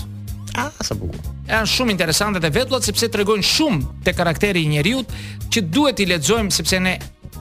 Ah, 0.53 0.69
sa 0.85 0.93
bukur. 0.97 1.17
Janë 1.49 1.69
shumë 1.69 1.93
interesante 1.95 2.41
të 2.43 2.49
vetullat 2.53 2.85
sepse 2.85 3.07
tregojnë 3.13 3.45
shumë 3.47 4.05
te 4.05 4.13
karakteri 4.13 4.61
i 4.61 4.69
njerëzit 4.75 5.13
që 5.53 5.63
duhet 5.73 6.01
i 6.03 6.07
lexojmë 6.11 6.53
sepse 6.53 6.79
ne 6.85 6.93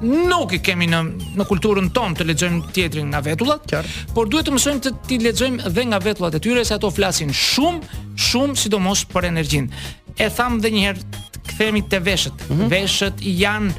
nuk 0.03 0.55
i 0.57 0.61
kemi 0.65 0.89
në 0.91 1.01
në 1.39 1.47
kulturën 1.51 1.91
tonë 1.95 2.17
të 2.19 2.27
lexojmë 2.31 2.71
teatrin 2.75 3.11
nga 3.13 3.21
vetullat, 3.23 3.71
por 4.17 4.31
duhet 4.33 4.49
të 4.49 4.55
mësojmë 4.57 4.83
të 4.87 4.95
ti 5.07 5.19
lexojmë 5.23 5.69
dhe 5.77 5.85
nga 5.91 6.01
vetullat 6.03 6.37
e 6.37 6.41
tyre 6.43 6.65
se 6.67 6.75
ato 6.75 6.91
flasin 6.91 7.31
shumë, 7.31 8.01
shumë 8.19 8.59
sidomos 8.65 9.05
për 9.13 9.29
energjinë. 9.29 9.85
E 10.19 10.31
tham 10.35 10.59
edhe 10.59 10.73
një 10.75 10.89
herë, 10.89 11.07
kthehemi 11.53 11.85
te 11.93 12.01
veshët. 12.09 12.49
Mm 12.49 12.59
-hmm. 12.59 12.69
Veshët 12.75 13.21
janë 13.21 13.71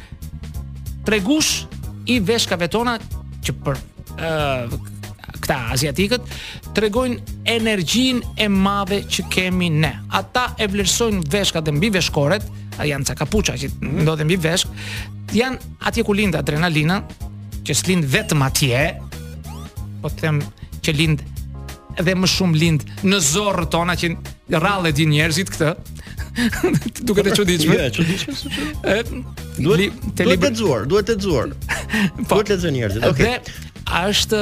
tregush 1.10 1.52
i 2.06 2.20
veshkave 2.20 2.68
tona 2.68 3.00
që 3.46 3.54
për 3.64 3.78
ë 4.18 4.30
uh, 4.30 4.82
këta 5.44 5.58
aziatikët 5.76 6.38
tregojnë 6.76 7.38
energjinë 7.56 8.36
e 8.40 8.50
madhe 8.52 9.02
që 9.10 9.26
kemi 9.34 9.68
ne. 9.82 9.92
Ata 10.16 10.48
e 10.62 10.68
vlerësojnë 10.72 11.24
veshkat 11.34 11.70
e 11.72 11.76
mbi 11.76 11.92
veshkoret, 11.98 12.48
janë 12.82 13.08
ca 13.12 13.18
kapuça 13.24 13.58
që 13.60 13.74
ndodhen 14.04 14.30
mbi 14.30 14.40
veshk, 14.48 14.72
janë 15.36 15.74
atje 15.90 16.06
ku 16.08 16.16
lind 16.18 16.38
adrenalina, 16.40 17.02
që 17.68 17.78
lind 17.92 18.08
vetëm 18.14 18.44
atje, 18.48 18.86
po 20.04 20.12
të 20.12 20.24
them 20.24 20.42
që 20.84 20.96
lind 21.00 21.24
dhe 22.04 22.16
më 22.18 22.28
shumë 22.28 22.58
lind 22.58 22.88
në 23.06 23.20
zorrët 23.24 23.70
tona 23.76 23.94
që 24.00 24.10
rallë 24.64 24.92
di 24.98 25.06
njerëzit 25.12 25.52
këtë. 25.54 25.74
duke 27.08 27.22
jo, 27.22 27.28
të 27.28 27.34
çuditshme. 27.38 27.78
Ja, 27.78 27.92
çuditshme. 27.94 29.22
Duhet 29.60 30.16
të 30.18 30.32
lexuar, 30.32 30.88
duhet 30.90 31.12
të 31.12 31.20
lexuar. 31.20 31.54
Po, 31.54 32.40
duhet 32.40 32.50
të 32.50 32.56
lexojnë 32.58 32.76
njerëzit. 32.80 33.06
Okej. 33.12 33.38
A 33.86 34.08
është 34.10 34.40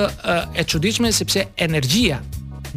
e 0.56 0.63
çuditshme 0.63 1.12
sepse 1.13 1.45
energjia 1.58 2.21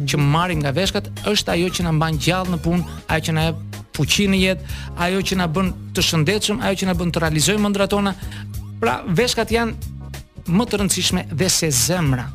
që 0.01 0.17
marrim 0.19 0.59
nga 0.63 0.73
veshkat 0.75 1.05
është 1.29 1.53
ajo 1.53 1.69
që 1.71 1.83
na 1.85 1.91
mban 1.95 2.17
gjallë 2.19 2.51
në 2.55 2.61
punë, 2.65 3.01
ajo 3.07 3.23
që 3.29 3.35
na 3.37 3.43
jep 3.47 3.81
fuqi 3.95 4.25
në 4.27 4.39
jetë, 4.41 4.65
ajo 5.05 5.21
që 5.29 5.37
na 5.39 5.45
bën 5.55 5.69
të 5.95 6.03
shëndetshëm, 6.03 6.57
ajo 6.67 6.79
që 6.81 6.87
na 6.89 6.95
bën 6.99 7.13
të 7.15 7.21
realizojmë 7.23 7.63
mendrat 7.63 7.93
tona. 7.93 8.11
Pra 8.81 8.97
veshkat 9.15 9.53
janë 9.55 9.93
më 10.51 10.65
të 10.67 10.79
rëndësishme 10.81 11.23
dhe 11.31 11.47
se 11.49 11.69
zemra. 11.71 12.25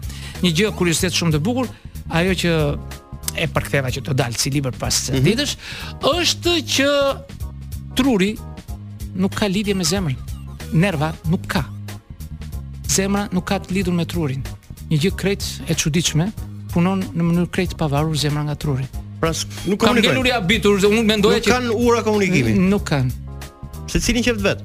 Një 0.44 0.54
gjë 0.56 0.70
kuriozitet 0.78 1.12
shumë 1.18 1.36
e 1.36 1.42
bukur, 1.50 1.68
ajo 2.16 2.32
që 2.42 2.54
e 3.44 3.50
përktheva 3.54 3.92
që 3.92 4.04
të 4.08 4.16
dalë 4.22 4.40
si 4.40 4.50
libër 4.54 4.78
pas 4.80 5.00
mm 5.02 5.20
-hmm. 5.20 5.24
ditësh, 5.26 5.54
është 6.16 6.54
që 6.74 6.88
truri 7.96 8.30
nuk 9.20 9.32
ka 9.38 9.46
lidhje 9.48 9.74
me 9.74 9.84
zemrën. 9.84 10.16
Nerva 10.72 11.12
nuk 11.28 11.42
ka 11.46 11.62
zemra 12.90 13.26
nuk 13.34 13.46
ka 13.50 13.58
të 13.62 13.74
lidhur 13.78 13.94
me 13.94 14.06
trurin. 14.08 14.42
Një 14.90 14.98
gjë 15.04 15.12
krejt 15.20 15.44
e 15.70 15.74
çuditshme 15.78 16.30
punon 16.74 17.02
në 17.02 17.22
mënyrë 17.26 17.50
krejt 17.54 17.76
pavarur 17.78 18.16
zemra 18.18 18.44
nga 18.48 18.54
truri. 18.58 18.86
Pra 19.20 19.32
nuk 19.68 19.80
kanë 19.82 20.04
gjelur 20.06 20.28
i 20.30 20.34
abitur, 20.34 20.78
unë 20.90 21.02
mendoja 21.06 21.40
që 21.44 21.50
kanë 21.54 21.74
ura 21.76 22.02
komunikimi. 22.06 22.52
Nuk 22.70 22.84
kanë. 22.88 23.10
Se 23.90 23.98
cilin 24.02 24.22
qeft 24.24 24.42
vet? 24.44 24.62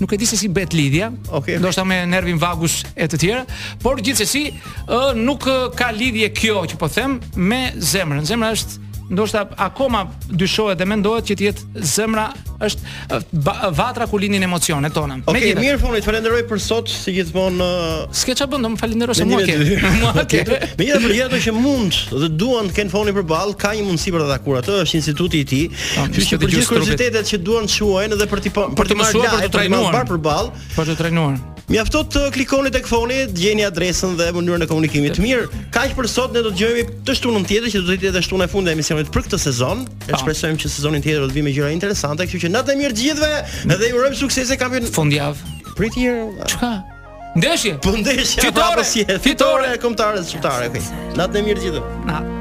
Nuk 0.00 0.12
e 0.14 0.16
di 0.20 0.24
se 0.28 0.36
si 0.40 0.48
bëhet 0.48 0.72
lidhja, 0.72 1.10
okay, 1.28 1.58
ndoshta 1.60 1.82
me 1.84 1.98
nervin 2.08 2.38
vagus 2.40 2.78
e 2.96 3.04
të 3.04 3.18
tjerë, 3.20 3.40
por 3.82 3.98
gjithsesi 4.00 4.46
ë 4.88 5.00
nuk 5.20 5.44
ka 5.76 5.90
lidhje 5.92 6.30
kjo 6.36 6.62
që 6.72 6.78
po 6.80 6.88
them 6.88 7.18
me 7.36 7.64
zemrën. 7.76 8.24
Zemra 8.28 8.48
është 8.56 8.89
ndoshta 9.14 9.40
akoma 9.66 10.00
dyshohet 10.40 10.78
dhe 10.80 10.86
mendohet 10.92 11.24
që 11.30 11.36
të 11.40 11.46
jetë 11.48 11.84
zemra 11.94 12.28
është 12.62 13.22
vatra 13.80 14.06
ku 14.10 14.20
lindin 14.22 14.44
emocionet 14.46 14.94
tona. 14.94 15.18
Okej, 15.30 15.54
mirë 15.58 15.78
funit, 15.82 16.04
falenderoj 16.06 16.42
për 16.50 16.60
sot, 16.62 16.90
si 16.94 17.14
gjithmonë. 17.16 17.56
Në... 17.60 17.68
Uh, 17.82 18.02
S'ke 18.20 18.34
çfarë 18.38 18.52
bën, 18.54 18.66
do 18.68 18.72
të 18.76 18.82
falenderoj 18.84 19.16
se 19.20 19.26
mua 19.26 19.42
ke. 19.46 19.56
Mua 20.00 20.24
ke. 20.30 20.42
për 20.46 20.76
gjithë 20.76 21.28
ato 21.28 21.40
që 21.46 21.54
mund 21.58 21.98
dhe 22.22 22.28
duan 22.40 22.70
të 22.70 22.76
kenë 22.80 22.92
foni 22.94 23.14
përballë, 23.18 23.56
ka 23.60 23.72
një 23.78 23.86
mundësi 23.88 24.12
për 24.14 24.26
ta 24.26 24.30
takuar 24.36 24.60
atë, 24.62 24.78
është 24.86 25.00
instituti 25.00 25.42
i 25.44 25.48
tij. 25.52 25.64
Që 25.72 26.42
për 26.44 26.52
gjithë 26.54 26.70
kuriozitetet 26.74 27.32
që 27.34 27.42
duan 27.46 27.66
të 27.68 27.78
shuajnë 27.80 28.20
dhe 28.20 28.30
për 28.30 28.44
të 28.46 28.54
për 28.80 28.92
të 28.92 29.00
mësuar 29.02 29.40
për 29.40 29.48
të 29.48 29.54
trajnuar 29.56 30.54
Për 30.76 30.92
të 30.92 30.98
trajnuar. 31.02 31.42
Mjafto 31.70 32.00
të 32.10 32.20
uh, 32.26 32.30
klikoni 32.34 32.70
tek 32.74 32.88
foni, 32.90 33.20
gjeni 33.38 33.62
adresën 33.62 34.16
dhe 34.18 34.32
mënyrën 34.34 34.64
e 34.64 34.66
komunikimit. 34.66 35.20
Mirë, 35.22 35.44
kaq 35.72 35.92
për 35.94 36.08
sot 36.10 36.32
ne 36.34 36.42
do 36.42 36.50
të 36.50 36.58
dëgjojmë 36.58 36.96
të 37.06 37.14
shtunën 37.20 37.44
tjetër 37.46 37.70
që 37.70 37.82
do 37.82 37.86
të 37.86 37.94
jetë 37.94 38.08
edhe 38.10 38.22
shtuna 38.26 38.48
e 38.48 38.50
fundit 38.50 38.72
e 38.72 38.74
emisionit 38.74 39.12
për 39.14 39.22
këtë 39.28 39.38
sezon. 39.44 39.84
E 40.10 40.18
shpresojmë 40.18 40.58
që 40.64 40.70
sezonin 40.74 41.04
tjetër 41.04 41.22
do 41.22 41.30
të 41.30 41.38
vi 41.38 41.44
me 41.46 41.54
gjëra 41.54 41.70
interesante, 41.76 42.26
kështu 42.26 42.48
që 42.48 42.52
natë 42.56 42.74
mirë 42.80 42.98
gjithëve 43.02 43.70
dhe 43.70 43.92
ju 43.92 44.00
urojmë 44.00 44.18
suksese 44.18 44.58
kampion. 44.58 44.90
Fundjavë. 44.98 45.54
Prit 45.78 45.94
here. 45.94 46.26
Uh, 46.32 46.44
Çka? 46.50 46.72
Ndeshje. 47.38 47.76
Po 47.86 47.94
ndeshje. 47.94 48.42
Fitore, 48.42 49.16
fitore 49.22 49.70
e 49.76 49.80
kombëtarës 49.86 50.26
shqiptare 50.34 50.72
këtu. 50.74 51.02
Natë 51.22 51.46
mirë 51.46 51.66
gjithëve. 51.68 51.96
Natë. 52.10 52.39